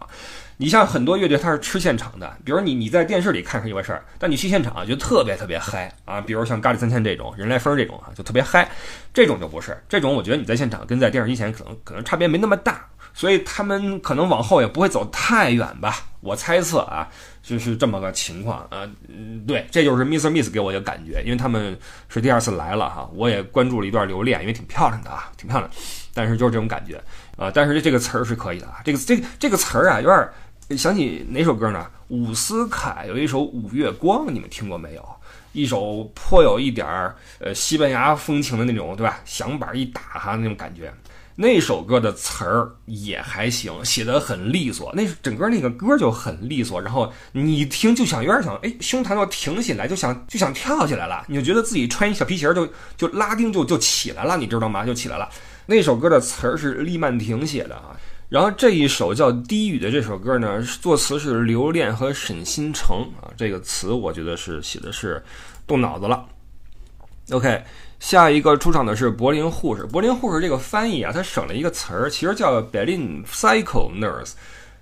[0.60, 6.20] 你像很多乐队，它是吃现场的，比如你你在电视里看是一回事儿，但你去现场就特别特别嗨啊！
[6.20, 8.68] 比如像咖喱三千这种人来疯这种啊，就特别嗨，
[9.14, 10.12] 这种就不是这种。
[10.16, 15.96] 我觉得你在现场跟在电视机前可能可能差别没那么大，所以他们可能往后也不会走太远吧。
[16.22, 17.08] 我猜测啊，
[17.44, 18.90] 就是这么个情况啊。
[19.08, 20.32] 嗯，对，这就是 Mr.
[20.32, 21.78] Miss 给我一个感觉，因为他们
[22.10, 25.70] 是第二次来了哈，我也关注了一段留恋，因为挺漂亮的啊，挺漂亮，
[26.16, 27.00] 但是就是这种感觉
[27.38, 27.52] 啊。
[27.54, 30.28] 但是这这个词儿是可以的啊，这个这这个词儿啊有点。
[30.76, 31.86] 想起哪首歌呢？
[32.10, 35.06] 伍思凯有一首《五月光》，你们听过没有？
[35.54, 39.20] 一首颇有一点儿呃西班牙风情的那种，对吧？
[39.24, 40.94] 响板一打哈那种感觉。
[41.36, 44.92] 那首歌的词儿也还行，写的很利索。
[44.94, 51.24] 那整个那个歌就很利索，然后你一听就想有点想，哎，胸膛要挺起来，就想就想跳起来了。
[51.28, 54.86] 你就觉得自己穿一小皮鞋就就拉丁就就起来了，你知道吗？
[54.86, 55.30] 就起来了。
[55.66, 57.96] 那首歌的词儿是利曼婷写的啊。
[58.30, 65.24] 然后这一首叫《低语》的这首歌呢，作词是刘恋和沈新成啊，这个词我觉得是写的是
[65.66, 66.26] 动脑子了。
[67.32, 67.64] OK，
[68.00, 69.84] 下一个出场的是柏林护士。
[69.86, 74.34] 柏林护士这个翻译啊，它省了一个词儿，其实叫 Berlin Psycho Nurse。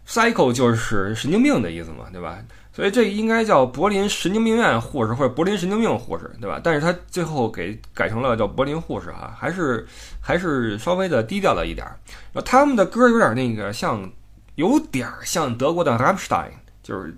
[0.08, 2.40] Psycho 就是神经病的意思嘛，对吧？
[2.76, 6.60] 所以这应该叫柏林神经病院护士或者柏林神经病护士，对吧？
[6.62, 9.88] 但是他最后给改成了叫柏林护士啊，还是
[10.20, 11.88] 还是稍微的低调了一点。
[12.34, 14.12] 然后他们的歌有点那个像，
[14.56, 16.50] 有点像德国的 Rammstein，
[16.84, 17.16] 就是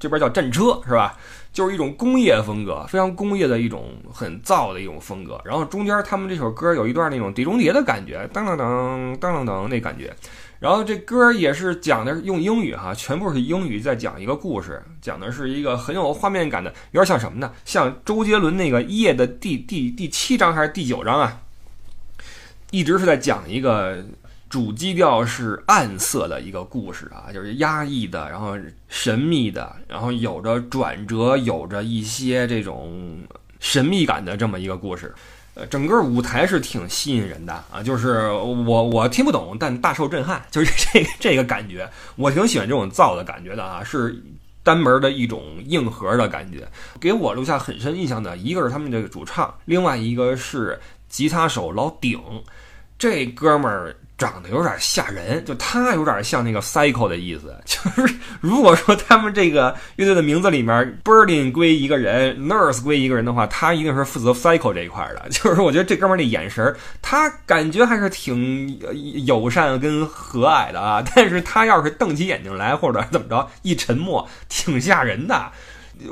[0.00, 1.16] 这边叫战车是吧？
[1.52, 5.40] 就是一种工业风格，非常工业的一种很燥的一种风格。
[5.44, 10.12] 然后中间他们这首歌有一段那种碟中谍的感觉，当当当当当当那感觉。
[10.58, 17.52] 然后这歌也是讲的用英语哈，全部是英语在讲一个故事，讲的是一个很有画面感的，有点像什么呢？
[17.64, 21.42] 像周杰伦那个《夜》的第第第七章还是第九章啊？
[22.70, 24.04] 一直是在讲一个
[24.48, 28.56] 主基调是暗色的一个故事啊，就是压抑的，然后
[28.88, 33.18] 神秘的，然后有着转折，有着一些这种
[33.60, 35.14] 神秘感的这么一个故事。
[35.70, 44.22] 整个舞台是挺吸引人的啊，就是我我听不懂，但大受震撼，就是 这这个感觉，我挺喜欢这种燥的感觉的啊，是
[44.62, 46.68] 单门的一种硬核的感觉，
[47.00, 52.20] 给我留下很深印象的一个是他们这个主唱，另外一个是吉他手老顶，
[52.98, 53.96] 这哥们儿。
[54.18, 57.54] 长得有点吓人，就他有点像那个 psycho 的意思。
[57.66, 65.28] 就是如果说他们这个乐队的名字里面 Berlin 归一个人，Nurse 归一个人的话，他一定是负责 psycho 这一块的。
[65.30, 68.80] 就是我觉得这哥们儿那眼神，他感觉还是挺
[69.26, 71.04] 友善跟和蔼的啊。
[71.14, 75.50] 但是他要是瞪起眼睛来，或者怎么着，一沉默，挺吓人的。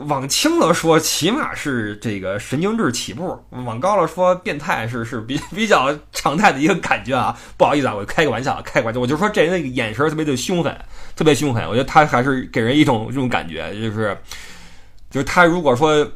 [0.06, 7.38] 往轻了说，起码是这个神经质起步；往高了说，变态是 是比比较常态的一个感觉啊。
[7.56, 10.74] 不好意思啊，我开个玩笑，开个玩笑，我就说这人的眼神特别的凶狠，
[11.14, 11.68] 特别凶狠。
[11.68, 14.16] 我觉得他还是给人一种这种感觉，就是
[15.10, 16.10] 就是他如果说。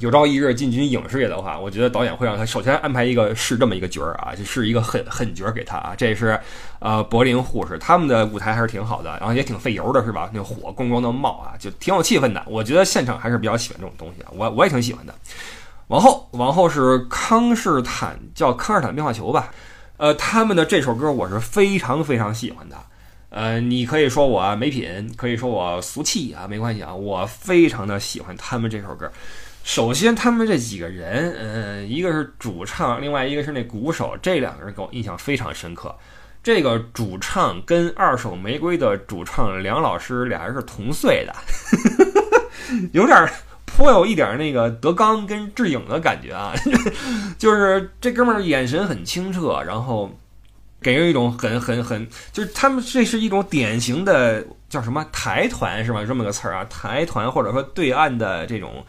[0.00, 5.94] 有朝一日进军影视业的话，我觉得导演会让他首先安排一个是这么一个角儿啊，就是一个狠狠角儿给他啊。
[5.96, 6.38] 这是
[6.80, 10.28] 呃柏林护士，他们的舞台还是挺好的，然后也挺费油的，是吧？
[10.34, 12.42] 那火咣咣的冒啊，就挺有气氛的。
[12.46, 15.14] 我觉得现场还是比较喜欢这种东西啊，我我也挺喜欢的。
[15.86, 19.52] 往后往后是康士坦，叫康士坦变化球吧。
[19.96, 22.76] 呃，他们的这首歌我是非常非常喜欢的。
[23.30, 29.08] 呃，你可以说我没品，可以说我俗气啊，没关系啊，我非常的喜欢他们这首歌。
[29.64, 35.92] 首先，他们这几个人，嗯，一个是主唱，另外一个是那鼓手，这两个人给我印象非常深刻。
[36.42, 41.34] 这个主唱跟二手玫瑰的主唱梁老师俩人是同岁的，
[42.92, 43.26] 有点
[43.64, 46.52] 颇有一点那个德纲跟智颖的感觉啊，
[47.38, 50.14] 就是这哥们儿眼神很清澈，然后
[50.82, 56.04] 给人一种很很很，就是他们这是一种典型的叫什么台团是吧？
[56.04, 58.84] 这么个词儿啊，台团或者说对岸的这种。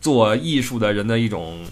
[0.00, 1.64] 做艺术的人的一种，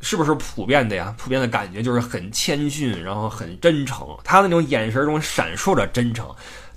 [0.00, 1.14] 是不是普遍的呀？
[1.18, 4.06] 普遍的感觉就是很谦逊，然后很真诚。
[4.22, 6.26] 他那种眼神中闪烁着真诚。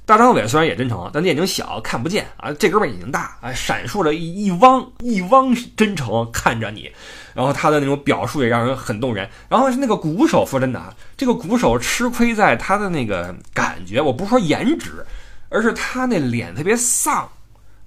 [0.04, 2.52] 大张伟虽然也真诚，但眼睛小看不见啊。
[2.54, 6.92] 这哥们眼睛大啊，闪烁着一一汪一汪真诚看着你。
[7.34, 9.30] 然后他的那种表述也让人很动人。
[9.48, 15.06] 然后是那个鼓手，说真的啊，这个鼓手吃亏在他的那个感觉，我不是说颜值，
[15.50, 17.30] 而是他那脸特别丧。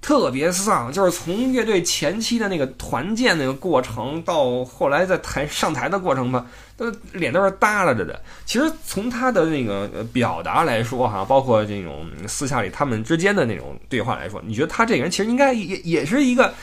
[0.05, 6.45] 特别丧，就是从乐队前期的那个团建那个过程，到后来在台上台的过程吧，
[6.77, 8.21] 都脸都是耷拉着的。
[8.45, 16.53] 其实从他的那个表达来说，哈，包括这种私下里他们之间的那种对话来说，你觉得他这个人其实应该也也是一个，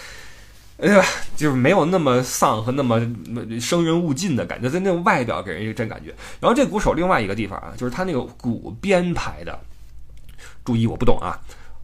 [0.78, 1.04] 哎呀，
[1.36, 3.00] 就是没有那么丧和那么
[3.60, 6.14] 生人勿近的感觉，在那种外表给人一个真感觉。
[6.38, 9.58] 然后这鼓手另外一个地方啊，就是他那个鼓编排的，
[10.64, 11.34] 注意我不懂啊。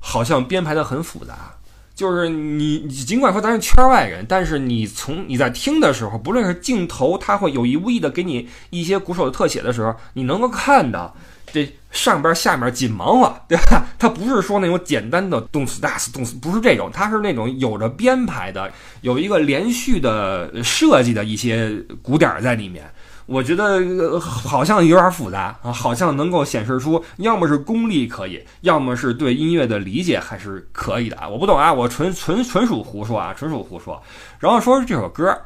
[0.01, 1.55] 好像编排的很复杂，
[1.95, 11.15] 就是你你尽管说咱是圈外人，但是你从你在听的时候，不论是镜头，它会有意无意的给你一些鼓手的特写的时候，你能够看到
[11.53, 13.87] 这上边下面紧忙活， 对吧？
[13.99, 21.71] 它不是说那种简单的动词大词动词，不是这种，它是那种有着编排的，有一个连续的设计的一些
[22.03, 22.89] 鼓点在里面。
[23.29, 31.29] 我觉得好像有点复杂啊，好像能够显示出要么是功力可以，要么是对音乐的理解还是可以的啊。
[31.29, 34.03] 我不懂啊，我纯纯纯属胡说啊，纯属胡说。
[34.39, 35.39] 然后说这首歌，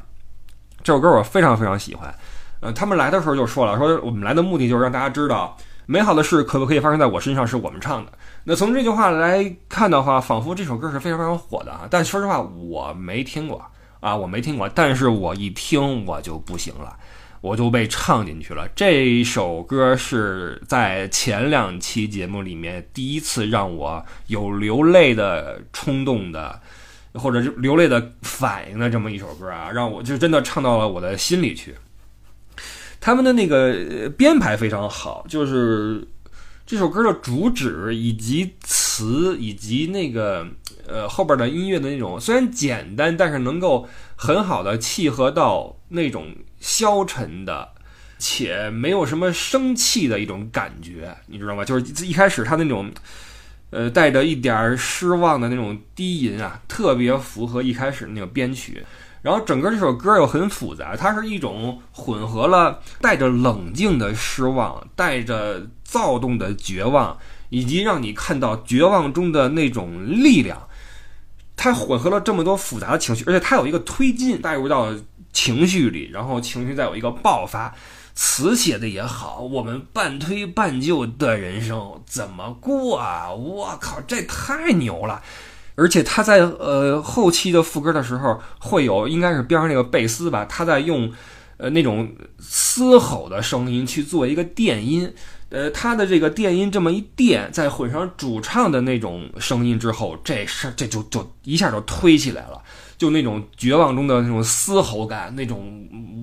[0.84, 2.14] 这首歌我非常非常喜欢。
[2.60, 5.56] 呃，他们来的时候就说了，说我们来的目的就是让大家知道，
[5.86, 8.12] 美好的事可不可以发生在我身上，是我们唱的。
[8.44, 11.88] 那从这句话来看的话，仿佛这首歌是非常非常火的啊。
[11.90, 13.60] 但说实话，我没听过
[13.98, 14.68] 啊，我没听过。
[14.68, 16.96] 但是我一听我就不行了。
[17.42, 18.66] 我就被唱进去了。
[18.74, 26.58] 这首歌是在前两期节目里面第一次让我有流泪的冲动的，
[27.14, 31.74] 或者是流泪的反应的这么一首歌啊，让我就真的唱到了我的心里去。
[33.00, 36.06] 他们的那个编排非常好，就是
[36.64, 40.46] 这首歌的主旨以及词以及那个
[40.86, 46.28] 呃后边的音乐的那种虽然简单，但是能够很好的契合到那种
[46.62, 47.68] 消沉的
[48.18, 51.64] 且没有什么生气的一种感觉，你知道吗？
[51.64, 52.88] 就是一开始他那种
[53.70, 58.82] 呃带着一点失望的那种低吟啊，特别符合一开始那个编曲。
[59.22, 70.68] 然后整个这首歌又很复杂，它是一种混合了带着冷静的失望，带着躁动的绝望，以及让你看到绝望中的那种力量。
[71.54, 74.92] 它混合了这么多复杂的情绪，而且它有一个推进，带入到
[75.32, 77.74] 情绪里，然后情绪再有一个爆发。
[78.14, 83.32] 词写的也好，我们半推半就的人生怎么过啊？
[83.32, 85.22] 我靠，这太牛了！
[85.76, 91.10] 而且他在呃后期的副歌的时候，会有应该是边上那个贝斯吧，他在用
[91.56, 95.10] 呃那种嘶吼的声音去做一个电音，
[95.48, 102.60] 呃，他的这个电音这么一电，再混上主唱的那种声音之后，这事儿这就就一下就推起来了，
[103.02, 105.58] 就那种绝望中的那种嘶吼感，那种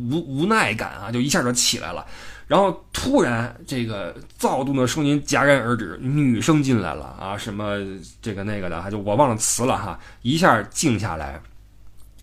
[0.10, 2.06] 无无奈感啊，就一下就起来了。
[2.48, 7.76] 然后突然，这个躁动的声音戛然而止，女生进来了啊，什么
[8.22, 11.42] 这个那个的，就我忘了词了哈，一下静下来，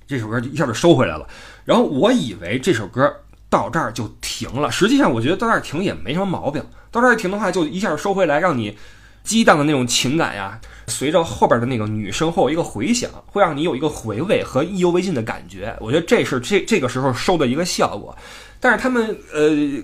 [0.07, 1.29] 这首歌就一下就收回来了。
[1.67, 3.15] 然后我以为这首歌
[3.51, 8.79] 到这儿就停了，实际上我觉得到这儿停也没什么毛病，到这儿停的话就一下收回来，让你
[9.23, 10.59] 激荡的那种情感呀，
[10.89, 15.77] 随着后边的那个女声后一个回响，会让你有一个回味和意犹未尽的感觉。
[15.81, 18.17] 我觉得这是这这个时候收的一个效果，
[18.61, 19.83] 但是他们呃。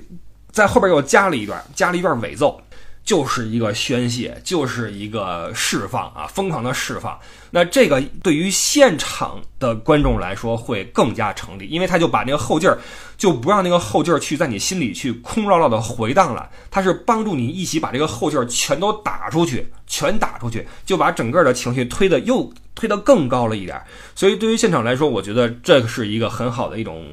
[0.52, 2.60] 在后边又加了一段，加了一段尾奏，
[3.02, 7.18] 就是一个宣泄，就是一个释放啊，疯狂的释放。
[7.54, 12.78] 那这个对于现场的观众来说会更加成立，因为他就把那个后劲儿，
[13.16, 22.52] 就不让那个后劲儿去在你心里去空落落的回荡了，他是帮助你一起把这个后劲儿全都打出去，全打出去，就把整个的情绪推的又。
[22.74, 23.78] 推得更高了一点，
[24.14, 27.04] 所以对于现场来说，我觉得这是一个很好的一种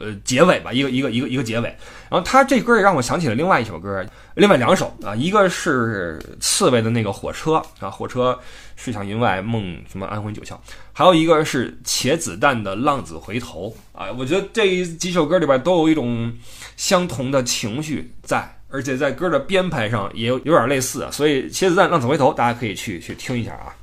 [0.00, 1.68] 呃结尾吧，一个一个一个一个结尾。
[2.10, 8.36] 然后他这歌也让我想起了另外一首歌，另外两首啊，一个是刺猬的那个火车啊，火车
[8.76, 10.56] 驶向云外，梦什么安魂九窍，
[10.92, 14.10] 还有一个是茄子蛋的浪子回头啊。
[14.12, 16.32] 我觉得这几首歌里边都有一种
[16.76, 23.74] 相同的情绪在，而且在歌的编排上也有有点类似，所以茄子蛋浪子回头大家可以去去听一下啊。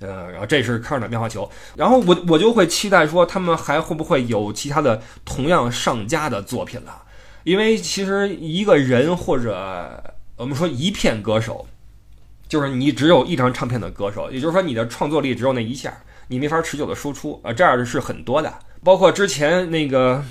[0.00, 7.02] 呃，然后这是科尔的变化球，然后我我就会期待说他们还会不会有其他的同样上佳的作品了，
[7.44, 10.02] 因为其实一个人或者
[10.36, 11.64] 我们说一片歌手，
[12.52, 15.90] 就是你只有一张唱片的歌手，也就是说你的创作力只有那一下，
[16.28, 18.52] 你没法持久的输出啊，这样是很多的，
[18.84, 20.22] 包括之前那个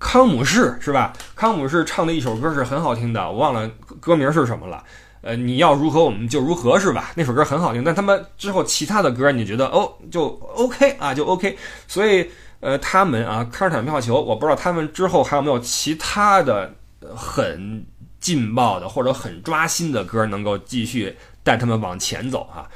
[0.00, 1.12] 康姆士是吧？
[1.36, 3.68] 康姆士唱的一首歌是很好听的，我忘了
[4.00, 4.82] 歌名是什么了。
[5.20, 7.12] 呃，你要如何我们就如何是吧？
[7.14, 10.24] 那首歌很好听，但他们之后其他的歌你觉得哦就
[10.56, 12.28] OK 啊就 OK，所以
[12.58, 16.74] 呃他们啊，康尔坦妙球，我不知道他们之后还有没有其他的
[17.14, 17.86] 很
[18.18, 21.14] 劲爆的或者很抓心的歌能够继续
[21.44, 22.66] 带他们往前走啊，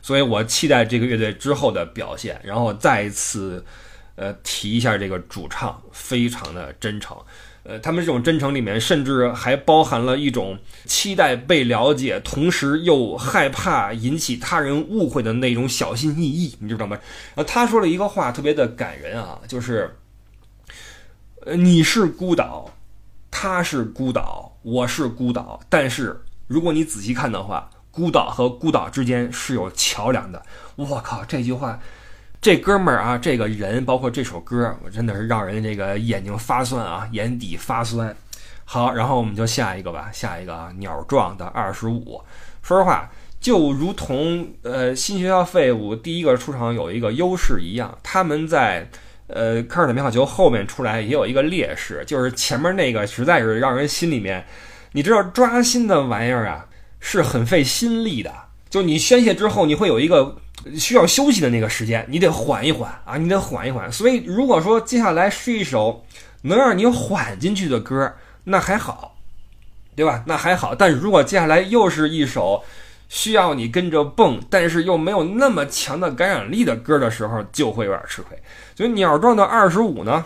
[0.00, 3.62] 所以我期待这个乐队之后的表现，然后再一次
[4.14, 7.14] 呃提一下这个主唱非常的真诚。
[7.64, 16.98] 呃，他们这种真诚里面，甚至还包含了一种期待被了解，同时又害怕引起他人误会的那种小心翼翼，你知道吗？
[17.36, 19.96] 呃，他说了一个话特别的感人啊，就是，
[21.46, 22.68] 呃，你是孤岛，
[23.30, 30.42] 他是孤岛，我是孤岛，但是如果你仔细看的话，孤岛和孤岛之间是有桥梁的。
[30.74, 31.78] 我靠，这句话。
[32.40, 38.12] 这哥们儿啊，这个人，包括这首歌，我真的是让人这个眼睛发酸啊，眼底发酸。
[38.64, 42.20] 好，然后我们就下一个吧，下一个啊，鸟壮的二十五。
[42.60, 48.88] 说实话，就如同呃新学校废物第一个出场有一个优势一样，他们在
[49.28, 54.44] 呃科尔的棉花球后面出来也有一个劣势，就是前面那个实在是让人心里面，
[54.92, 56.66] 你知道抓心的玩意儿啊，
[57.02, 58.32] 是很费心力的。
[58.70, 60.34] 就你宣泄之后，你会有一个。
[60.78, 63.90] 需要休息的那个时间，你得缓一缓啊，你得缓一缓。
[63.90, 66.06] 所以，如果说接下来是一首
[66.42, 69.16] 能让你缓进去的歌，那还好，
[69.96, 70.22] 对吧？
[70.24, 70.72] 那还好。
[70.72, 72.62] 但如果接下来又是一首
[73.08, 78.40] 需要你跟着蹦，但是又没有那么强的感染力的歌的时候，就会有点吃亏。
[78.76, 80.24] 所以，鸟状的二十五呢，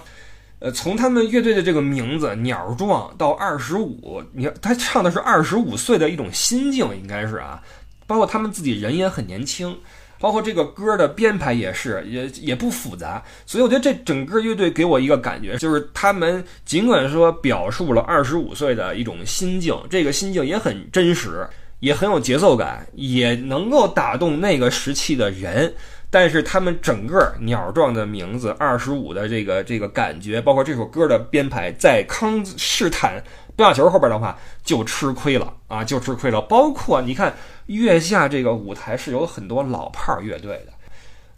[0.73, 7.63] 从他们乐队的这个名字“鸟壮”到二十五，你看他唱的是二十五岁的一种心境，应该是啊。
[8.07, 9.77] 包括他们自己人也很年轻，
[10.21, 13.23] 包括这个歌的编排也是，也也不复杂。
[13.45, 21.45] 所以我觉得这整个乐队给我一个感觉，就是他们尽管说表述了二十五岁的一种心境，这个心境也很真实，
[21.81, 25.75] 也很有节奏感，也能够打动那个时期的人。
[26.19, 33.23] 但是他们整个鸟状的名字，二十五的这个这个感觉，包括这首歌的编排，在康士坦
[33.55, 36.41] 乒乓球后边的话，就吃亏了啊，就吃亏了。
[36.41, 37.35] 包括你看
[37.67, 40.73] 月下这个舞台是有很多老炮乐队的，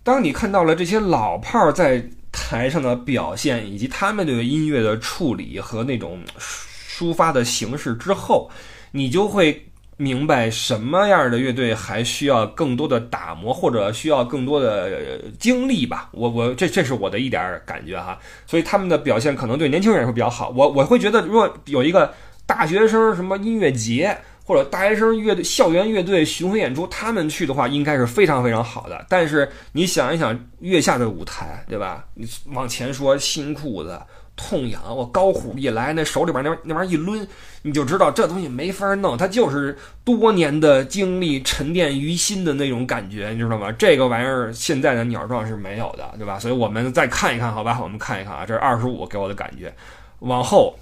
[0.04, 2.00] 当你看到了这些老炮在
[2.30, 8.48] 台上的表现，以及他们对音乐的处理和那种抒发的形式之后，
[8.92, 9.67] 你就会。
[10.00, 16.08] 明白什么样的乐队还需要更多的打磨，或者需要更多的经历吧？
[16.12, 18.16] 我我这这是我的一点感觉哈。
[18.46, 20.50] 所以他们的表现可能对年轻人也会比较好。
[20.50, 22.14] 我我会觉得，如果有一个
[22.46, 29.04] 大学生什么音乐节，或者大学生乐队校园乐队巡回演出，他们去的话，应该是非常非常好的。
[29.08, 32.04] 但是你想一想，月下的舞台，对吧？
[32.14, 34.00] 你往前说新裤子。
[34.38, 37.26] 痛痒，我高虎一来，那手里边那那玩意一抡，
[37.62, 43.70] 你就知道这东西没法弄，它就是多年的经历沉淀于心的那种感觉，你知道吗？
[43.72, 46.38] 这个玩意儿现在的鸟状是没有的，对吧？
[46.38, 47.78] 所以我们再看一看，好吧？
[47.82, 49.74] 我们看一看啊，这是二十五给我的感觉。
[50.20, 50.78] 往后，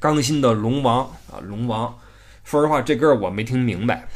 [0.00, 1.94] 刚新的龙王啊，龙王，
[2.42, 4.08] 说实话，这歌我没听明白，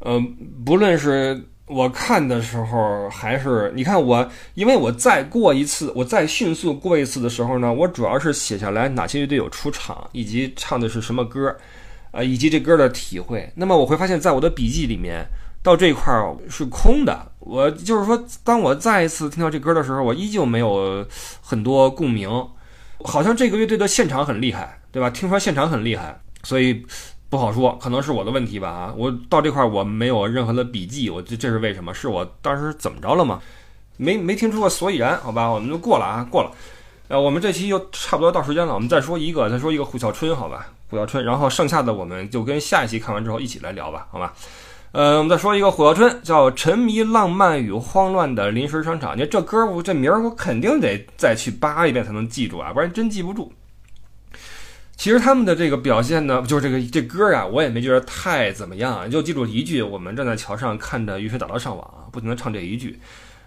[0.00, 0.20] 呃，
[0.66, 1.40] 不论是。
[1.70, 11.56] 我看的时候还是你看我，因为我再过一次，我再迅速过一次的时候呢，我主要是写下来哪些乐队有出场，以及唱的是什么歌，
[12.10, 13.48] 呃，以及这歌的体会。
[13.54, 15.24] 那么我会发现，在我的笔记里面，
[15.62, 17.30] 到这块儿是空的。
[17.38, 21.06] 我就是说，当我再一次听到这歌的时候，我依旧没有
[21.40, 22.28] 很多共鸣，
[23.04, 25.08] 好像这个乐队的现场很厉害，对吧？
[25.08, 26.84] 听说现场很厉害，所以。
[27.30, 28.92] 不好说，可能是我的问题吧啊！
[28.96, 31.94] 我到这块我没有任何的笔记，我这这是为什么？
[31.94, 33.40] 是我当时怎么着了吗？
[33.96, 35.16] 没没听出个所以然？
[35.18, 36.50] 好吧，我们就过了啊，过了。
[37.06, 44.32] 呃，我们这期就差不多到时间了，我们再说一个，再说一个《虎啸春》，好吧，《虎啸春》，然后剩下的我们就跟下一期看完之后一起来聊吧，好吧？
[44.90, 49.12] 呃，我们再说一个《虎啸春》，叫《沉迷浪漫与慌乱的临时商场》。
[49.16, 53.52] 你这歌我这名儿我肯定得再去扒一遍才能记住啊，不然真记不住。
[55.00, 63.00] 其实他们的这个表现呢，就是这个这歌啊，我也没觉得太怎么样，就记住一句：我们站在桥上看着雨水打到上网，不停的唱这一句。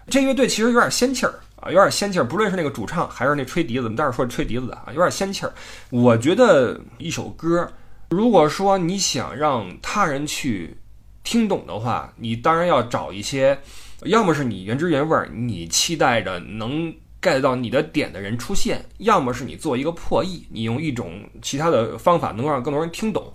[0.08, 5.52] 这乐队其实有点仙气儿啊，有点仙气儿，不论是那个主唱还是那吹笛子，我们待会儿说吹笛子的啊，有点仙气儿。
[5.90, 7.70] 我觉得一首歌，
[8.10, 10.76] 如果说你想让他人去
[11.22, 13.56] 听懂的话，你当然要找一些，
[14.02, 16.92] 要么是你原汁原味儿，你期待着能。
[17.24, 23.32] Get 到你的点的人出现，要么是你做一个破译，你用一种其他的方法能够让更多人听懂。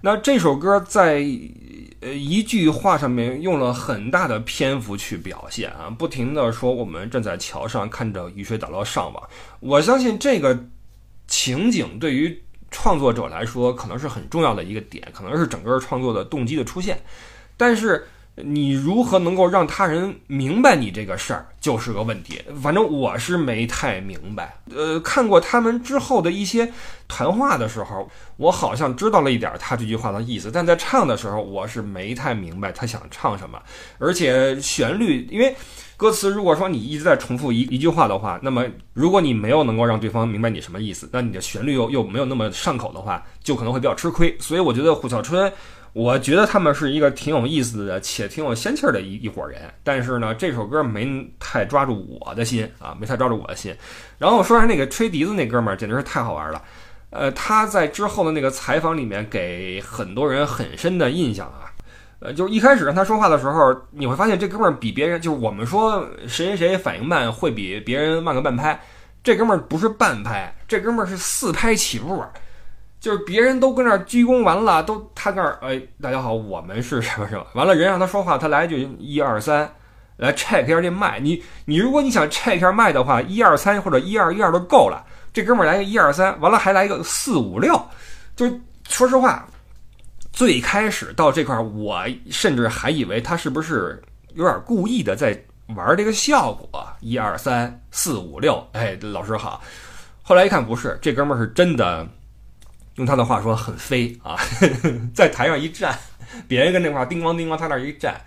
[0.00, 1.24] 那这首歌在
[2.00, 9.28] 呃一句话上面用了很大的篇幅去表现啊，不停的说我们站在桥上看着雨水打捞上网。
[9.60, 10.66] 我相信这个
[11.26, 17.02] 情景对于创作者来说可能是很重要的一个点，可能是整个创作的动机的出现，
[17.56, 18.06] 但是。
[18.36, 22.40] 你如何能够让他人明白你这个事儿，就是个问题。
[22.62, 24.56] 反正我是没太明白。
[24.74, 26.72] 呃，看过他们之后的一些
[27.06, 28.08] 谈话的时候，
[28.38, 33.60] 我好像知道了一点他这句话的意思，但在唱的时候，我是没太明白他想唱什么。
[33.98, 35.54] 而且旋律，因为
[35.98, 38.64] 歌词如果说你一直在重复一一句话的话，那么
[38.94, 44.34] 如果你没有能够让对方明白你什么意思，那你的旋律又又没有那么上口的话，就可能会比较吃亏。
[44.40, 45.52] 所以我觉得胡小春。
[45.92, 49.60] 我觉得他们是一个挺有意思的，且挺有仙气儿的一一伙人。
[49.84, 53.76] 但是呢，这首歌没太抓住我的心啊，没太抓住我的心。
[54.18, 56.62] 然后说下那个吹笛子那哥们儿，简直是太好玩了。
[57.10, 61.68] 呃，他在之后的那个采访里面给很多人很深的印象啊。
[62.20, 68.80] 呃，就是一开始让他说话的时候，你会发现这哥们儿比别人，就是我们说谁谁谁反应慢会比别人慢个半拍，
[69.22, 72.24] 这哥们儿不是半拍，这哥们儿是四拍起步。
[73.02, 77.44] 就是别人都跟那儿鞠躬完了，都他那儿哎，大家好，我们是什么什么？
[77.54, 79.68] 完了，人让他说话，他来一句一二三，
[80.18, 81.18] 来 check 一下这麦。
[81.18, 85.04] 你你如果你想 check 一下麦的话，一二三或者一二一二都够了。
[85.32, 87.74] 这哥们儿来个一二三，完了还来一个四五六。
[88.36, 88.48] 就
[88.88, 89.44] 说实话，
[90.32, 94.00] 最开始到这块儿，我甚至还以为他是不是
[94.34, 95.36] 有点故意的在
[95.74, 99.60] 玩这个效果，一二三四五六，哎，老师好。
[100.22, 102.06] 后来一看不是，这哥们儿是真的。
[103.02, 104.36] 用他的话说，很飞啊，
[105.12, 105.98] 在台上一站，
[106.46, 108.20] 别人跟那块叮咣叮咣，他那一站，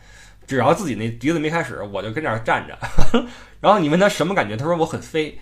[0.46, 2.78] 只要自己那笛子没开始，我就跟那儿站着。
[3.62, 5.40] 然后你问他什么感觉，他说我很飞。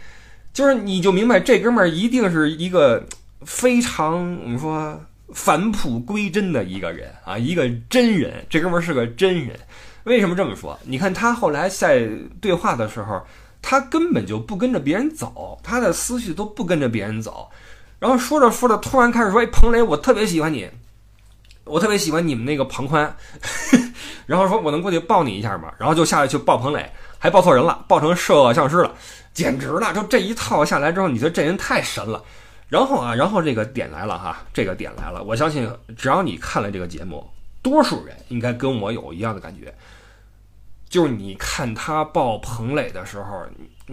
[0.53, 3.03] 就是你就明白这哥们儿一定是一个
[3.41, 5.01] 非常我们说
[5.33, 8.45] 返璞归真的一个人啊，一个真人。
[8.51, 9.59] 这哥们儿是个真人。
[10.03, 10.79] 为什么这么说？
[10.83, 12.07] 你看他后来在
[12.39, 13.25] 对话的时候，
[13.63, 17.49] 他根本就不跟着别人走，他的思绪都不跟着别人走。
[18.03, 20.69] 然后说着说着，突然开始说：“哎，彭磊，我特别喜欢你，
[21.63, 23.15] 我特别喜欢你们那个庞宽。
[24.27, 28.93] ”然后说：“我能过去抱你一下吗？”然后就下去去抱彭磊，还抱错人了，抱成摄像师了，
[29.33, 29.93] 简直了！
[29.93, 32.21] 就这一套下来之后，你觉得这人太神了。
[32.67, 35.23] 然后啊，然后这个点来了哈，这个点来了。
[35.23, 37.25] 我相信，只要你看了这个节目，
[37.61, 39.73] 多数人应该跟我有一样的感觉，
[40.89, 43.45] 就是你看他抱彭磊的时候，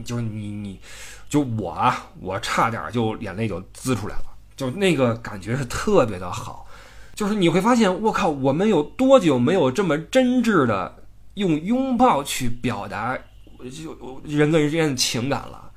[0.04, 0.80] 就是你你。
[1.28, 4.24] 就我啊，我差点就眼泪就滋出来了，
[4.56, 6.66] 就那个感觉是特别的好，
[7.14, 13.16] 就是你会发现，我靠，我们有多久没有这么真挚的用拥抱去表达
[13.58, 15.70] 就人跟人之间的情感了？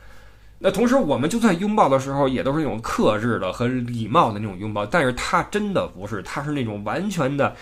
[0.57, 7.55] 那同时，我们就算拥抱的时候，也都是那种克制的和礼貌的那种拥抱，但是他真的不是，他是那种完全的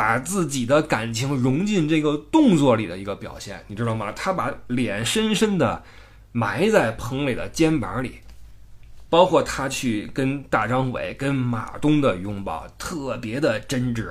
[0.00, 4.10] 把自己的感情融进这个动作里的一个表现，你知道吗？
[4.16, 5.82] 他把脸深深的。
[6.32, 8.20] 埋在彭磊的肩膀里，
[9.08, 14.08] 包括他去跟大张伟、跟马东的拥抱，特别的真挚。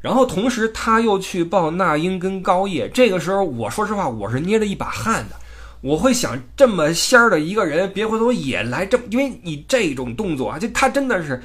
[0.00, 5.36] 然后同时他又去抱那英跟高叶，这个时候我说实话，我是捏着一把汗的。
[5.82, 11.40] 我会想，这么仙儿的一个人，别回头也来这么，因为你这种动作啊，就他真的是。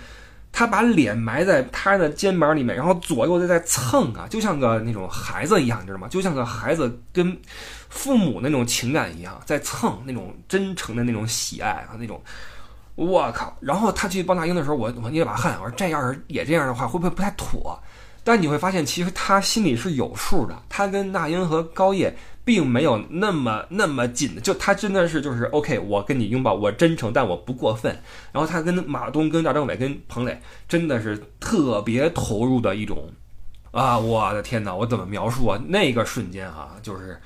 [0.53, 6.07] 他把脸埋在他的肩膀里面，然后左右的在蹭啊，就像个那种孩子一样，你知道吗？
[6.07, 7.35] 就像个孩子跟
[7.89, 12.21] 父母那种情感一样，在蹭那种真诚的那种喜爱啊，那种，
[12.93, 13.57] 我靠！
[13.59, 17.81] 然后他去帮大英的时候，我我捏了把汗，我说这要是也这样的话，会不会不太妥？
[18.23, 20.63] 但你会发现，其实他心里是有数的。
[20.69, 22.15] 他跟那英和高叶。
[22.45, 27.97] 并没有那么那么紧的，就他真的是就是 OK，我跟你拥抱，我真诚，但我不过分。
[28.33, 33.09] 然后他跟马东、跟大张伟、跟彭磊，真的是特别投入的一种
[33.71, 33.97] 啊！
[33.97, 35.57] 我的天哪，我怎么描述啊？
[35.69, 37.17] 那个瞬间啊，就是，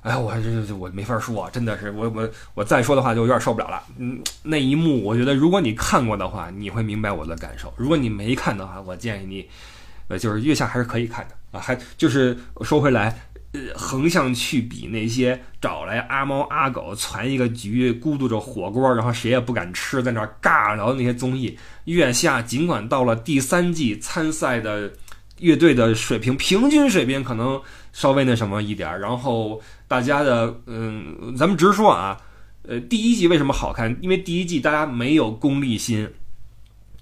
[0.00, 3.82] 哎，我这这我没法说，真的是我我我再说的话就有点受不了了。
[3.98, 9.46] 嗯，那一幕，我觉得如果你看过的话，你会明白我的感受；如果你没看的话，我建议你，
[10.08, 11.60] 呃，就是月下还是可以看的啊。
[11.60, 13.18] 还就是说回来。
[13.54, 21.58] 呃，横向去比那些找来阿猫阿狗攒一个局，咕嘟着火锅，然后谁也不敢吃，在那尬聊的那些综艺。
[21.84, 24.90] 月下尽管到了第三季参赛的
[25.38, 27.60] 乐队的水平，平均水平可能
[27.92, 32.18] 稍微那什么一点儿，然后大家的嗯，咱们直说啊，
[32.62, 33.94] 呃，第一季为什么好看？
[34.00, 36.08] 因为第一季大家没有功利心，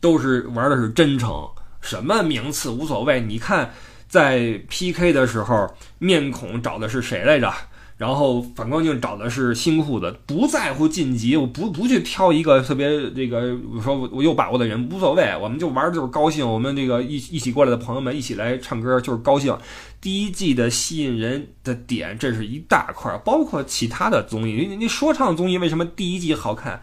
[0.01, 1.49] 都是玩的是真诚，
[1.81, 3.21] 什么名次无所谓。
[3.21, 3.73] 你看。
[4.11, 7.49] 在 PK 的时候，面孔找的是谁来着？
[7.97, 16.45] 然后反光镜找的是新裤子，不在乎晋级，我不不去挑一个特别这个我说我有把握的人，无所谓，我们就玩就是高兴。
[16.45, 19.57] 我们这个一一起过来的朋友们一起来唱歌就是高兴。
[20.01, 26.83] 第一季的吸引人的点，这是一大块，包括其他的综艺，你你说唱综艺为什么第一季好看？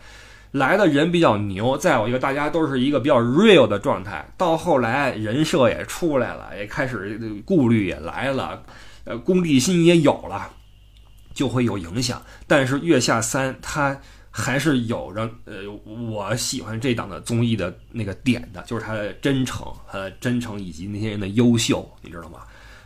[0.51, 4.25] 来的人比较牛，再有一个大家都是一个比较 real 的状态。
[4.37, 8.63] 到后来人设也出来了，也开始顾虑也来了，
[9.03, 10.49] 呃，功利心也有了，
[11.33, 12.21] 就会有影响。
[12.47, 13.99] 但是月下三它
[14.31, 22.39] 还是有着呃我喜欢这档的综艺的那个点的，就是它的真诚，呃，真诚以及那些人的优秀，你知道吗？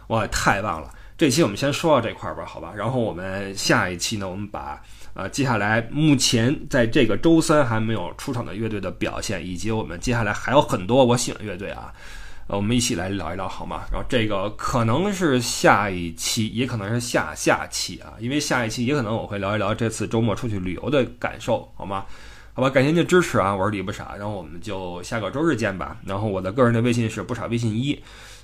[0.07, 0.91] 哇，太棒了！
[1.17, 2.73] 这期我们先说到这块儿吧，好吧？
[2.75, 4.81] 然后我们下一期呢，我们把。
[5.13, 11.93] 呃，接下来目前在这个周三还没有出场的乐队的表现，以及我们接下来还有很多我喜欢乐队啊，
[12.47, 13.83] 呃，我们一起来聊一聊好吗？
[13.91, 22.05] 然后这个可能是下一期，也可能是下下期啊，因为下一期也可能我会聊一聊这次周末出去旅游的感受，好吗？
[22.53, 25.97] 好吧，感谢您的支持啊，我是李不傻，然后我们就下个周日见吧。
[26.05, 27.97] 然后我的个人的微信是不傻微信一，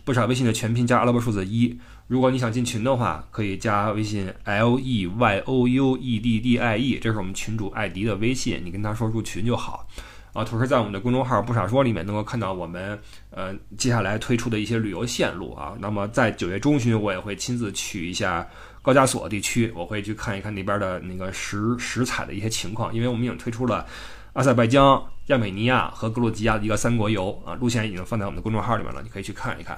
[0.08, 1.78] 不傻微信的全拼加阿拉伯数字一。
[2.08, 9.86] 如果你想进群的话，可以加微信 l e y o u e d d i e，这是我们群主艾迪的微信，你跟他说入群就好。
[10.32, 12.98] 啊，同时在我们的公众号“不傻说”里面能够看到我们
[13.32, 15.74] 呃接下来推出的一些旅游线路啊。
[15.78, 18.48] 那么在九月中旬，我也会亲自去一下
[18.82, 23.86] 高加索地区，我会去看一看那边的那个食食材的一些情况，因为我们已经推出了
[24.32, 29.78] 阿塞拜疆、亚美尼亚和格鲁吉亚的一个三国游啊，路线已经放在我们的公众号里面了，你可以去看一看。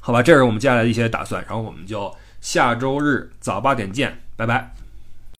[0.00, 4.74] 好吧，这是我们接下来的一些打算，然后我们就下周日早八点见，拜拜。